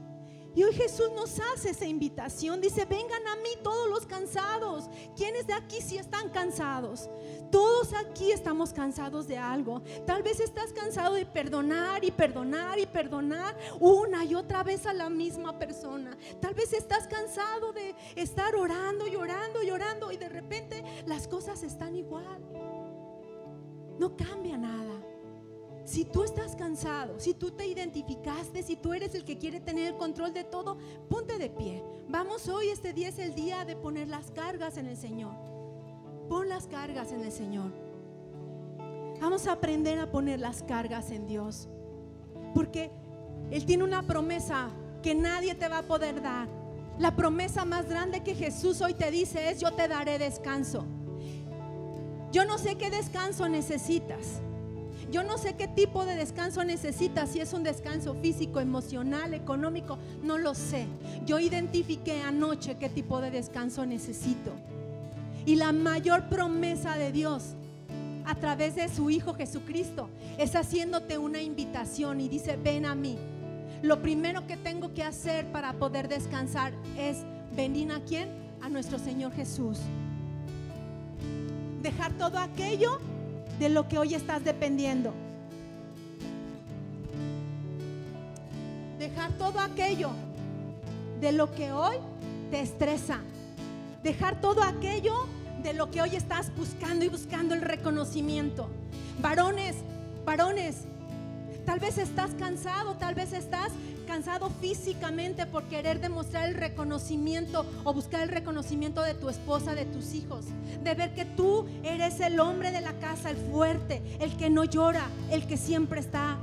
Y 0.56 0.64
hoy 0.64 0.74
Jesús 0.74 1.10
nos 1.16 1.40
hace 1.40 1.72
esa 1.72 1.86
invitación. 1.86 2.62
Dice, 2.62 2.86
vengan 2.86 3.28
a 3.28 3.36
mí 3.38 3.50
todos 3.64 3.90
los 3.90 4.06
cansados. 4.06 4.90
¿Quiénes 5.16 5.48
de 5.48 5.54
aquí 5.54 5.82
sí 5.82 5.98
están 5.98 6.30
cansados? 6.30 7.10
Todos 7.52 7.94
aquí 7.94 8.32
estamos 8.32 8.72
cansados 8.72 9.28
de 9.28 9.38
algo. 9.38 9.82
Tal 10.06 10.22
vez 10.22 10.40
estás 10.40 10.72
cansado 10.74 11.16
de 11.16 11.26
perdonar 11.26 12.04
y 12.04 12.12
perdonar 12.12 12.78
y 12.78 12.86
perdonar 12.86 13.58
una 13.80 14.26
y 14.26 14.36
otra 14.36 14.64
vez 14.64 14.86
a 14.86 14.94
la 14.94 15.10
misma 15.10 15.58
persona. 15.58 16.16
Tal 16.40 16.54
vez 16.54 16.74
estás 16.74 17.08
cansado 17.08 17.74
de 17.74 17.96
estar 18.16 18.56
orando 18.56 19.08
y 19.08 19.16
orando 19.16 19.64
y 19.64 19.72
orando 19.72 20.12
y 20.12 20.18
de 20.18 20.30
repente 20.30 20.84
las 21.08 21.28
cosas 21.28 21.64
están 21.64 21.96
igual. 21.96 22.42
No 23.98 24.16
cambia 24.16 24.58
nada. 24.58 25.13
Si 25.86 26.06
tú 26.06 26.24
estás 26.24 26.56
cansado, 26.56 27.20
si 27.20 27.34
tú 27.34 27.52
te 27.52 27.68
identificaste, 27.68 28.64
si 28.64 28.78
tú 28.78 28.94
eres 28.94 29.16
el 29.16 29.26
que 29.26 29.38
quiere 29.38 29.60
tener 29.60 29.88
el 29.88 29.98
control 29.98 30.34
de 30.34 30.46
todo, 30.46 30.78
ponte 31.10 31.38
de 31.38 31.50
pie. 31.50 31.84
Vamos 32.08 32.48
hoy, 32.48 32.70
este 32.70 32.94
día 32.94 33.10
es 33.10 33.20
el 33.20 33.36
día 33.36 33.66
de 33.66 33.76
poner 33.76 34.08
las 34.08 34.32
cargas 34.32 34.78
en 34.78 34.88
el 34.88 34.96
Señor. 34.96 35.34
Pon 36.30 36.48
las 36.48 36.68
cargas 36.68 37.12
en 37.12 37.22
el 37.22 37.32
Señor. 37.32 37.72
Vamos 39.20 39.46
a 39.46 39.54
aprender 39.54 40.00
a 40.00 40.10
poner 40.10 40.40
las 40.40 40.64
cargas 40.64 41.12
en 41.12 41.28
Dios. 41.28 41.68
Porque 42.54 42.90
Él 43.52 43.66
tiene 43.66 43.84
una 43.84 44.04
promesa 44.04 44.70
que 45.02 45.14
nadie 45.14 45.54
te 45.54 45.68
va 45.68 45.80
a 45.80 45.84
poder 45.84 46.22
dar. 46.22 46.48
La 46.98 47.16
promesa 47.16 47.66
más 47.66 47.90
grande 47.90 48.24
que 48.24 48.36
Jesús 48.36 48.80
hoy 48.82 48.94
te 48.94 49.12
dice 49.12 49.50
es, 49.50 49.60
yo 49.60 49.74
te 49.74 49.88
daré 49.90 50.18
descanso. 50.18 50.86
Yo 52.32 52.46
no 52.46 52.58
sé 52.58 52.76
qué 52.76 52.90
descanso 52.90 53.50
necesitas. 53.50 54.42
Yo 55.14 55.22
no 55.22 55.38
sé 55.38 55.54
qué 55.54 55.68
tipo 55.68 56.08
de 56.08 56.16
descanso 56.16 56.64
necesitas, 56.64 57.30
si 57.30 57.40
es 57.40 57.54
un 57.54 57.62
descanso 57.62 58.16
físico, 58.16 58.60
emocional, 58.60 59.36
económico, 59.36 60.00
no 60.24 60.40
lo 60.40 60.56
sé. 60.56 60.88
Yo 61.24 61.38
identifiqué 61.38 62.22
anoche 62.22 62.78
qué 62.80 62.90
tipo 62.90 63.22
de 63.22 63.30
descanso 63.30 63.86
necesito. 63.86 64.50
Y 65.46 65.58
la 65.58 65.72
mayor 65.72 66.30
promesa 66.30 66.98
de 66.98 67.12
Dios 67.12 67.54
a 68.26 68.34
través 68.34 68.76
de 68.76 68.90
su 68.90 69.12
Hijo 69.12 69.36
Jesucristo 69.36 70.10
es 70.40 70.56
haciéndote 70.56 71.20
una 71.20 71.44
invitación 71.44 72.20
y 72.20 72.28
dice, 72.28 72.58
ven 72.58 72.88
a 72.88 72.96
mí. 72.96 73.20
Lo 73.84 74.02
primero 74.02 74.48
que 74.48 74.58
tengo 74.58 74.96
que 74.96 75.04
hacer 75.04 75.46
para 75.52 75.74
poder 75.74 76.08
descansar 76.08 76.74
es 76.98 77.20
venir 77.56 77.92
a 77.92 78.00
quién? 78.00 78.30
A 78.62 78.70
nuestro 78.70 78.98
Señor 78.98 79.32
Jesús. 79.34 79.78
Dejar 81.84 82.14
todo 82.14 82.40
aquello 82.40 83.00
de 83.60 83.70
lo 83.70 83.88
que 83.88 83.98
hoy 83.98 84.14
estás 84.14 84.44
dependiendo. 84.44 85.14
Dejar 89.00 89.32
todo 89.34 89.60
aquello 89.60 90.12
de 91.20 91.32
lo 91.32 91.52
que 91.54 91.72
hoy 91.72 91.98
te 92.52 92.62
estresa. 92.62 93.20
Dejar 94.04 94.42
todo 94.42 94.64
aquello 94.64 95.28
de 95.64 95.74
lo 95.74 95.90
que 95.90 96.02
hoy 96.02 96.16
estás 96.16 96.56
buscando 96.56 97.06
y 97.06 97.10
buscando 97.10 97.54
el 97.54 97.62
reconocimiento. 97.62 98.70
Varones, 99.22 99.76
varones, 100.26 100.84
tal 101.66 101.80
vez 101.80 101.98
estás 101.98 102.32
cansado, 102.38 102.96
tal 102.96 103.16
vez 103.16 103.34
estás 103.34 103.72
cansado 104.14 104.52
físicamente 104.62 105.48
por 105.48 105.64
querer 105.64 106.00
demostrar 106.00 106.48
el 106.48 106.54
reconocimiento 106.54 107.66
o 107.84 107.96
buscar 107.96 108.22
el 108.22 108.30
reconocimiento 108.30 109.02
de 109.02 109.16
tu 109.16 109.28
esposa, 109.28 109.74
de 109.74 109.86
tus 109.86 110.14
hijos, 110.14 110.46
de 110.84 110.94
ver 110.94 111.16
que 111.16 111.26
tú 111.26 111.66
eres 111.82 112.20
el 112.20 112.40
hombre 112.40 112.70
de 112.70 112.82
la 112.82 112.94
casa, 113.00 113.32
el 113.32 113.38
fuerte, 113.38 114.04
el 114.20 114.38
que 114.38 114.52
no 114.52 114.66
llora, 114.66 115.02
el 115.32 115.48
que 115.48 115.58
siempre 115.58 116.00
está. 116.00 116.38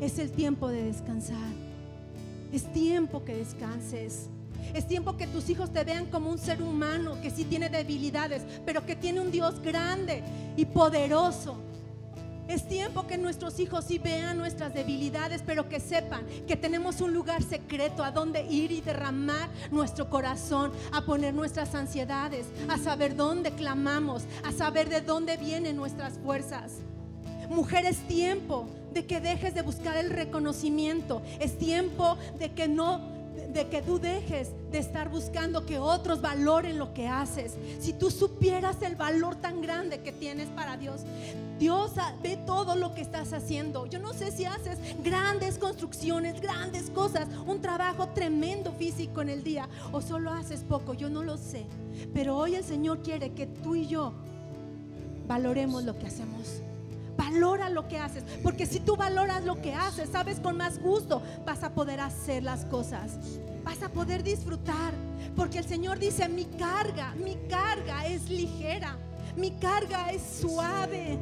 Es 0.00 0.18
el 0.18 0.32
tiempo 0.32 0.66
de 0.66 0.82
descansar. 0.82 1.52
Es 2.52 2.64
tiempo 2.72 3.24
que 3.24 3.36
descanses. 3.36 4.26
Es 4.74 4.88
tiempo 4.88 5.16
que 5.16 5.28
tus 5.28 5.48
hijos 5.48 5.72
te 5.72 5.84
vean 5.84 6.06
como 6.06 6.28
un 6.28 6.38
ser 6.38 6.60
humano 6.60 7.20
que 7.22 7.30
sí 7.30 7.44
tiene 7.44 7.68
debilidades, 7.68 8.42
pero 8.66 8.84
que 8.84 8.96
tiene 8.96 9.20
un 9.20 9.30
Dios 9.30 9.62
grande 9.62 10.24
y 10.56 10.64
poderoso 10.64 11.56
es 12.50 12.66
tiempo 12.66 13.06
que 13.06 13.16
nuestros 13.16 13.60
hijos 13.60 13.84
sí 13.84 13.98
vean 13.98 14.36
nuestras 14.36 14.74
debilidades, 14.74 15.42
pero 15.46 15.68
que 15.68 15.78
sepan 15.78 16.26
que 16.48 16.56
tenemos 16.56 17.00
un 17.00 17.14
lugar 17.14 17.44
secreto 17.44 18.02
a 18.02 18.10
donde 18.10 18.42
ir 18.42 18.72
y 18.72 18.80
derramar 18.80 19.48
nuestro 19.70 20.10
corazón, 20.10 20.72
a 20.90 21.02
poner 21.02 21.32
nuestras 21.32 21.76
ansiedades, 21.76 22.46
a 22.68 22.76
saber 22.76 23.14
dónde 23.14 23.52
clamamos, 23.52 24.24
a 24.44 24.50
saber 24.50 24.88
de 24.88 25.00
dónde 25.00 25.36
vienen 25.36 25.76
nuestras 25.76 26.14
fuerzas. 26.18 26.78
Mujer, 27.48 27.84
es 27.86 27.98
tiempo 28.08 28.68
de 28.92 29.06
que 29.06 29.20
dejes 29.20 29.54
de 29.54 29.62
buscar 29.62 29.96
el 29.96 30.10
reconocimiento. 30.10 31.22
Es 31.38 31.56
tiempo 31.56 32.16
de 32.38 32.52
que 32.52 32.66
no 32.66 33.19
de 33.52 33.68
que 33.68 33.82
tú 33.82 33.98
dejes 33.98 34.50
de 34.70 34.78
estar 34.78 35.08
buscando 35.08 35.66
que 35.66 35.78
otros 35.78 36.20
valoren 36.20 36.78
lo 36.78 36.94
que 36.94 37.08
haces. 37.08 37.56
Si 37.80 37.92
tú 37.92 38.10
supieras 38.10 38.82
el 38.82 38.96
valor 38.96 39.36
tan 39.36 39.60
grande 39.60 40.00
que 40.00 40.12
tienes 40.12 40.48
para 40.48 40.76
Dios, 40.76 41.02
Dios 41.58 41.92
ve 42.22 42.38
todo 42.46 42.76
lo 42.76 42.94
que 42.94 43.02
estás 43.02 43.32
haciendo. 43.32 43.86
Yo 43.86 43.98
no 43.98 44.12
sé 44.12 44.30
si 44.30 44.44
haces 44.44 44.78
grandes 45.02 45.58
construcciones, 45.58 46.40
grandes 46.40 46.90
cosas, 46.90 47.28
un 47.46 47.60
trabajo 47.60 48.08
tremendo 48.08 48.72
físico 48.72 49.20
en 49.20 49.28
el 49.28 49.42
día 49.42 49.68
o 49.92 50.00
solo 50.00 50.32
haces 50.32 50.60
poco, 50.60 50.94
yo 50.94 51.10
no 51.10 51.22
lo 51.22 51.36
sé. 51.36 51.66
Pero 52.14 52.36
hoy 52.36 52.54
el 52.54 52.64
Señor 52.64 53.02
quiere 53.02 53.32
que 53.32 53.46
tú 53.46 53.74
y 53.74 53.86
yo 53.86 54.12
valoremos 55.26 55.84
lo 55.84 55.98
que 55.98 56.06
hacemos 56.06 56.62
Valora 57.20 57.68
lo 57.68 57.86
que 57.86 57.98
haces, 57.98 58.24
porque 58.42 58.64
si 58.64 58.80
tú 58.80 58.96
valoras 58.96 59.44
lo 59.44 59.60
que 59.60 59.74
haces, 59.74 60.08
sabes, 60.08 60.40
con 60.40 60.56
más 60.56 60.80
gusto 60.80 61.20
vas 61.44 61.62
a 61.62 61.74
poder 61.74 62.00
hacer 62.00 62.42
las 62.42 62.64
cosas. 62.64 63.18
Vas 63.62 63.82
a 63.82 63.90
poder 63.90 64.22
disfrutar, 64.22 64.94
porque 65.36 65.58
el 65.58 65.66
Señor 65.66 65.98
dice, 65.98 66.30
mi 66.30 66.46
carga, 66.46 67.14
mi 67.22 67.36
carga 67.46 68.06
es 68.06 68.30
ligera, 68.30 68.96
mi 69.36 69.50
carga 69.50 70.10
es 70.10 70.22
suave. 70.40 71.18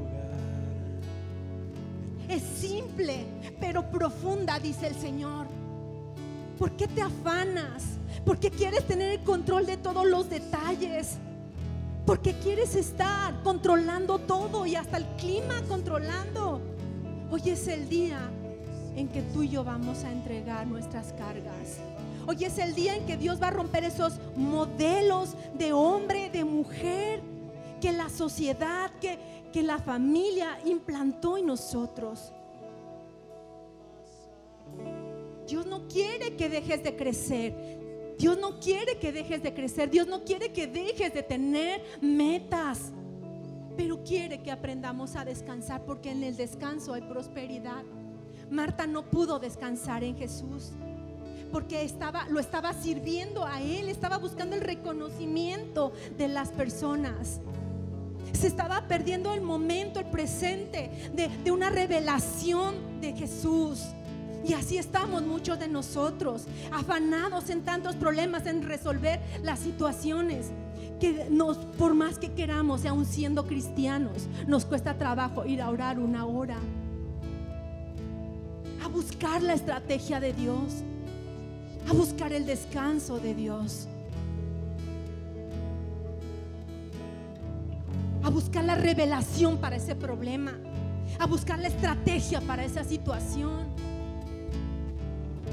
Es 2.29 2.45
simple, 2.45 3.27
pero 3.59 3.91
profunda, 3.91 4.61
dice 4.61 4.87
el 4.87 4.95
Señor. 4.95 5.49
¿Por 6.61 6.77
qué 6.77 6.87
te 6.87 7.03
afanas? 7.03 7.83
¿Por 8.25 8.39
qué 8.39 8.53
quieres 8.53 8.87
tener 8.87 9.19
el 9.19 9.25
control 9.25 9.67
de 9.67 9.77
todos 9.79 10.07
los 10.07 10.31
detalles? 10.31 11.19
¿Por 12.09 12.23
qué 12.23 12.33
quieres 12.33 12.75
estar 12.75 13.43
controlando 13.43 14.19
todo 14.19 14.65
y 14.65 14.77
hasta 14.77 14.97
el 14.97 15.05
clima 15.19 15.63
controlando? 15.69 16.63
Hoy 17.31 17.51
es 17.51 17.69
el 17.69 17.87
día 17.91 18.31
en 18.97 19.09
que 19.09 19.21
tú 19.21 19.43
y 19.43 19.51
yo 19.51 19.63
vamos 19.63 20.05
a 20.05 20.11
entregar 20.11 20.67
nuestras 20.67 21.13
cargas. 21.13 21.81
Hoy 22.27 22.47
es 22.47 22.57
el 22.57 22.75
día 22.75 22.97
en 22.97 23.05
que 23.05 23.19
Dios 23.19 23.43
va 23.43 23.49
a 23.49 23.51
romper 23.51 23.85
esos 23.85 24.15
modelos 24.37 25.35
de 25.53 25.75
hombre, 25.75 26.31
de 26.31 26.45
mujer, 26.45 27.21
que 27.79 27.93
la 27.93 28.09
sociedad, 28.09 28.91
que, 29.03 29.19
que 29.53 29.63
la 29.63 29.79
familia 29.79 30.59
implantó 30.65 31.37
en 31.37 31.45
nosotros. 31.45 32.33
Dios 35.47 35.67
no 35.67 35.87
quiere 35.89 36.37
que 36.37 36.49
dejes 36.49 36.83
de 36.83 36.97
crecer. 36.97 37.88
Dios 38.19 38.37
no 38.39 38.59
quiere 38.59 38.99
que 38.99 39.13
dejes 39.13 39.43
de 39.43 39.55
crecer. 39.55 39.91
Dios 39.91 40.07
no 40.07 40.25
quiere 40.25 40.53
que 40.53 40.67
dejes 40.67 41.15
de 41.15 41.23
tener 41.23 41.83
metas. 42.01 42.93
Pero 43.77 44.03
quiere 44.03 44.43
que 44.43 44.51
aprendamos 44.51 45.15
a 45.15 45.25
descansar 45.25 45.85
porque 45.85 46.11
en 46.11 46.25
el 46.25 46.37
descanso 46.37 46.95
hay 46.95 47.03
prosperidad. 47.03 47.85
Marta 48.51 48.87
no 48.87 49.09
pudo 49.09 49.39
descansar 49.39 50.03
en 50.03 50.17
Jesús 50.17 50.73
porque 51.53 51.83
estaba, 51.83 52.27
lo 52.29 52.41
estaba 52.41 52.73
sirviendo 52.75 53.47
a 53.47 53.63
Él, 53.63 53.89
estaba 53.89 54.19
buscando 54.19 54.57
el 54.57 54.63
reconocimiento 54.63 55.93
de 56.17 56.29
las 56.29 56.51
personas. 56.51 57.41
Se 58.33 58.47
estaba 58.47 58.87
perdiendo 58.87 59.33
el 59.33 59.41
momento, 59.41 60.01
el 60.01 60.07
presente 60.07 60.91
de, 61.15 61.29
de 61.29 61.51
una 61.51 61.71
revelación 61.71 63.01
de 63.01 63.15
Jesús. 63.15 63.87
Y 64.49 64.55
así 64.55 64.79
estamos 64.79 65.23
muchos 65.23 65.59
de 65.59 65.69
nosotros, 65.69 66.47
afanados 66.73 67.51
en 67.51 67.61
tantos 67.65 67.97
problemas, 67.97 68.47
en 68.47 68.63
resolver 68.63 69.21
las 69.43 69.59
situaciones 69.59 70.47
que 70.99 71.27
nos, 71.31 71.59
por 71.59 71.93
más 71.93 72.19
que 72.19 72.33
queramos, 72.33 72.87
aún 72.87 73.05
siendo 73.05 73.47
cristianos, 73.47 74.27
nos 74.47 74.65
cuesta 74.65 74.97
trabajo 74.97 75.45
ir 75.45 75.61
a 75.61 75.69
orar 75.69 75.99
una 75.99 76.25
hora, 76.25 76.57
a 78.83 78.89
buscar 78.89 79.43
la 79.43 79.53
estrategia 79.53 80.19
de 80.19 80.33
Dios, 80.33 80.83
a 81.87 81.93
buscar 81.93 82.33
el 82.33 82.47
descanso 82.47 83.19
de 83.19 83.35
Dios, 83.35 83.87
a 88.23 88.31
buscar 88.31 88.65
la 88.65 88.77
revelación 88.77 89.59
para 89.59 89.77
ese 89.77 89.95
problema, 89.95 90.55
a 91.19 91.27
buscar 91.27 91.59
la 91.59 91.69
estrategia 91.69 92.41
para 92.41 92.65
esa 92.65 92.83
situación. 92.83 93.88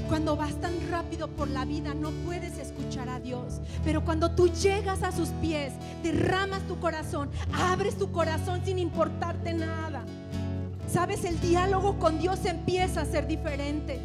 Cuando 0.08 0.36
vas 0.36 0.54
tan 0.60 0.72
rápido 0.88 1.28
por 1.28 1.48
la 1.48 1.64
vida 1.64 1.92
no 1.92 2.10
puedes 2.24 2.58
escuchar 2.58 3.08
a 3.08 3.18
Dios. 3.18 3.60
Pero 3.84 4.04
cuando 4.04 4.30
tú 4.30 4.48
llegas 4.48 5.02
a 5.02 5.10
sus 5.10 5.30
pies, 5.40 5.72
derramas 6.02 6.62
tu 6.68 6.78
corazón, 6.78 7.28
abres 7.52 7.98
tu 7.98 8.12
corazón 8.12 8.62
sin 8.64 8.78
importarte 8.78 9.52
nada. 9.52 10.04
Sabes, 10.88 11.24
el 11.24 11.40
diálogo 11.40 11.98
con 11.98 12.20
Dios 12.20 12.44
empieza 12.44 13.00
a 13.00 13.04
ser 13.04 13.26
diferente. 13.26 13.98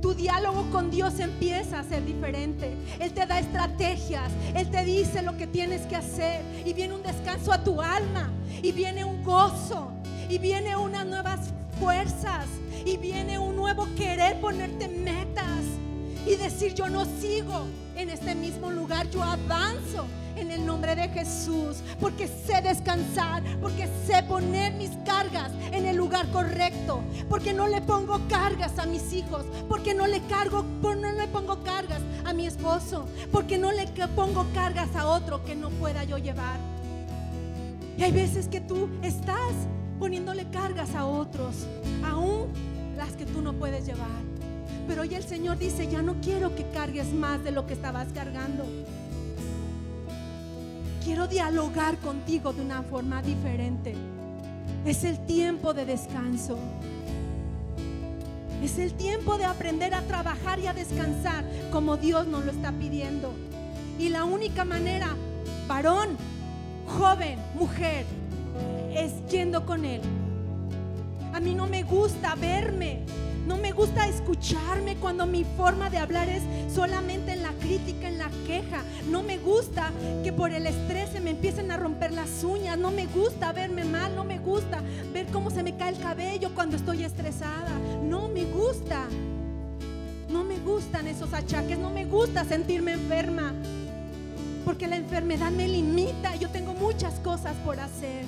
Tu 0.00 0.14
diálogo 0.14 0.70
con 0.70 0.90
Dios 0.90 1.20
empieza 1.20 1.80
a 1.80 1.84
ser 1.84 2.04
diferente. 2.04 2.74
Él 2.98 3.12
te 3.12 3.26
da 3.26 3.38
estrategias, 3.38 4.30
Él 4.54 4.70
te 4.70 4.84
dice 4.84 5.22
lo 5.22 5.36
que 5.36 5.46
tienes 5.46 5.82
que 5.82 5.96
hacer. 5.96 6.42
Y 6.64 6.72
viene 6.72 6.94
un 6.94 7.02
descanso 7.02 7.52
a 7.52 7.62
tu 7.62 7.80
alma, 7.80 8.30
y 8.62 8.72
viene 8.72 9.04
un 9.04 9.22
gozo, 9.22 9.92
y 10.28 10.38
viene 10.38 10.76
unas 10.76 11.06
nuevas 11.06 11.52
fuerzas 11.78 12.46
y 12.84 12.96
viene 12.96 13.38
un 13.38 13.56
nuevo 13.56 13.86
querer 13.96 14.40
ponerte 14.40 14.88
metas 14.88 15.64
y 16.26 16.36
decir 16.36 16.74
yo 16.74 16.88
no 16.88 17.04
sigo 17.20 17.66
en 17.96 18.10
este 18.10 18.34
mismo 18.34 18.70
lugar, 18.70 19.08
yo 19.10 19.22
avanzo 19.22 20.06
en 20.36 20.50
el 20.50 20.66
nombre 20.66 20.96
de 20.96 21.08
Jesús, 21.08 21.76
porque 22.00 22.26
sé 22.26 22.60
descansar, 22.60 23.42
porque 23.60 23.88
sé 24.06 24.22
poner 24.24 24.72
mis 24.74 24.90
cargas 25.04 25.52
en 25.72 25.86
el 25.86 25.96
lugar 25.96 26.28
correcto, 26.30 27.02
porque 27.28 27.52
no 27.52 27.68
le 27.68 27.80
pongo 27.82 28.20
cargas 28.28 28.78
a 28.78 28.86
mis 28.86 29.12
hijos, 29.12 29.44
porque 29.68 29.94
no 29.94 30.06
le 30.06 30.20
cargo, 30.22 30.64
no 30.82 31.12
le 31.12 31.28
pongo 31.28 31.62
cargas 31.62 32.00
a 32.24 32.32
mi 32.32 32.46
esposo, 32.46 33.06
porque 33.30 33.58
no 33.58 33.70
le 33.70 33.86
pongo 34.16 34.46
cargas 34.54 34.94
a 34.96 35.06
otro 35.06 35.44
que 35.44 35.54
no 35.54 35.70
pueda 35.70 36.04
yo 36.04 36.18
llevar. 36.18 36.58
Y 37.96 38.02
hay 38.02 38.10
veces 38.10 38.48
que 38.48 38.60
tú 38.60 38.88
estás 39.02 39.52
poniéndole 40.00 40.50
cargas 40.50 40.94
a 40.96 41.06
otros, 41.06 41.66
aún 42.04 42.73
las 42.96 43.12
que 43.12 43.26
tú 43.26 43.42
no 43.42 43.52
puedes 43.52 43.86
llevar. 43.86 44.22
Pero 44.86 45.02
hoy 45.02 45.14
el 45.14 45.24
Señor 45.24 45.58
dice, 45.58 45.88
ya 45.88 46.02
no 46.02 46.16
quiero 46.20 46.54
que 46.54 46.68
cargues 46.70 47.12
más 47.12 47.42
de 47.42 47.50
lo 47.50 47.66
que 47.66 47.74
estabas 47.74 48.08
cargando. 48.12 48.64
Quiero 51.02 51.26
dialogar 51.26 51.98
contigo 51.98 52.52
de 52.52 52.62
una 52.62 52.82
forma 52.82 53.22
diferente. 53.22 53.94
Es 54.84 55.04
el 55.04 55.18
tiempo 55.26 55.74
de 55.74 55.86
descanso. 55.86 56.58
Es 58.62 58.78
el 58.78 58.94
tiempo 58.94 59.36
de 59.36 59.44
aprender 59.44 59.94
a 59.94 60.02
trabajar 60.02 60.58
y 60.58 60.66
a 60.66 60.72
descansar 60.72 61.44
como 61.70 61.96
Dios 61.96 62.26
nos 62.26 62.44
lo 62.44 62.50
está 62.50 62.72
pidiendo. 62.72 63.32
Y 63.98 64.08
la 64.08 64.24
única 64.24 64.64
manera, 64.64 65.08
varón, 65.68 66.16
joven, 66.86 67.38
mujer, 67.54 68.06
es 68.94 69.12
yendo 69.30 69.66
con 69.66 69.84
Él. 69.84 70.00
A 71.34 71.40
mí 71.40 71.52
no 71.52 71.66
me 71.66 71.82
gusta 71.82 72.36
verme, 72.36 73.00
no 73.44 73.56
me 73.56 73.72
gusta 73.72 74.06
escucharme 74.06 74.94
cuando 74.94 75.26
mi 75.26 75.42
forma 75.42 75.90
de 75.90 75.98
hablar 75.98 76.28
es 76.28 76.44
solamente 76.72 77.32
en 77.32 77.42
la 77.42 77.50
crítica, 77.54 78.06
en 78.06 78.18
la 78.18 78.30
queja. 78.46 78.84
No 79.10 79.24
me 79.24 79.38
gusta 79.38 79.90
que 80.22 80.32
por 80.32 80.52
el 80.52 80.64
estrés 80.64 81.10
se 81.10 81.18
me 81.18 81.30
empiecen 81.30 81.72
a 81.72 81.76
romper 81.76 82.12
las 82.12 82.44
uñas. 82.44 82.78
No 82.78 82.92
me 82.92 83.06
gusta 83.06 83.52
verme 83.52 83.84
mal, 83.84 84.14
no 84.14 84.22
me 84.22 84.38
gusta 84.38 84.80
ver 85.12 85.26
cómo 85.26 85.50
se 85.50 85.64
me 85.64 85.76
cae 85.76 85.90
el 85.94 85.98
cabello 85.98 86.54
cuando 86.54 86.76
estoy 86.76 87.02
estresada. 87.02 87.80
No 88.04 88.28
me 88.28 88.44
gusta. 88.44 89.08
No 90.30 90.44
me 90.44 90.58
gustan 90.58 91.08
esos 91.08 91.32
achaques, 91.32 91.80
no 91.80 91.90
me 91.90 92.04
gusta 92.04 92.44
sentirme 92.44 92.92
enferma. 92.92 93.52
Porque 94.64 94.86
la 94.86 94.94
enfermedad 94.94 95.50
me 95.50 95.66
limita, 95.66 96.36
yo 96.36 96.48
tengo 96.48 96.74
muchas 96.74 97.14
cosas 97.14 97.56
por 97.64 97.80
hacer. 97.80 98.24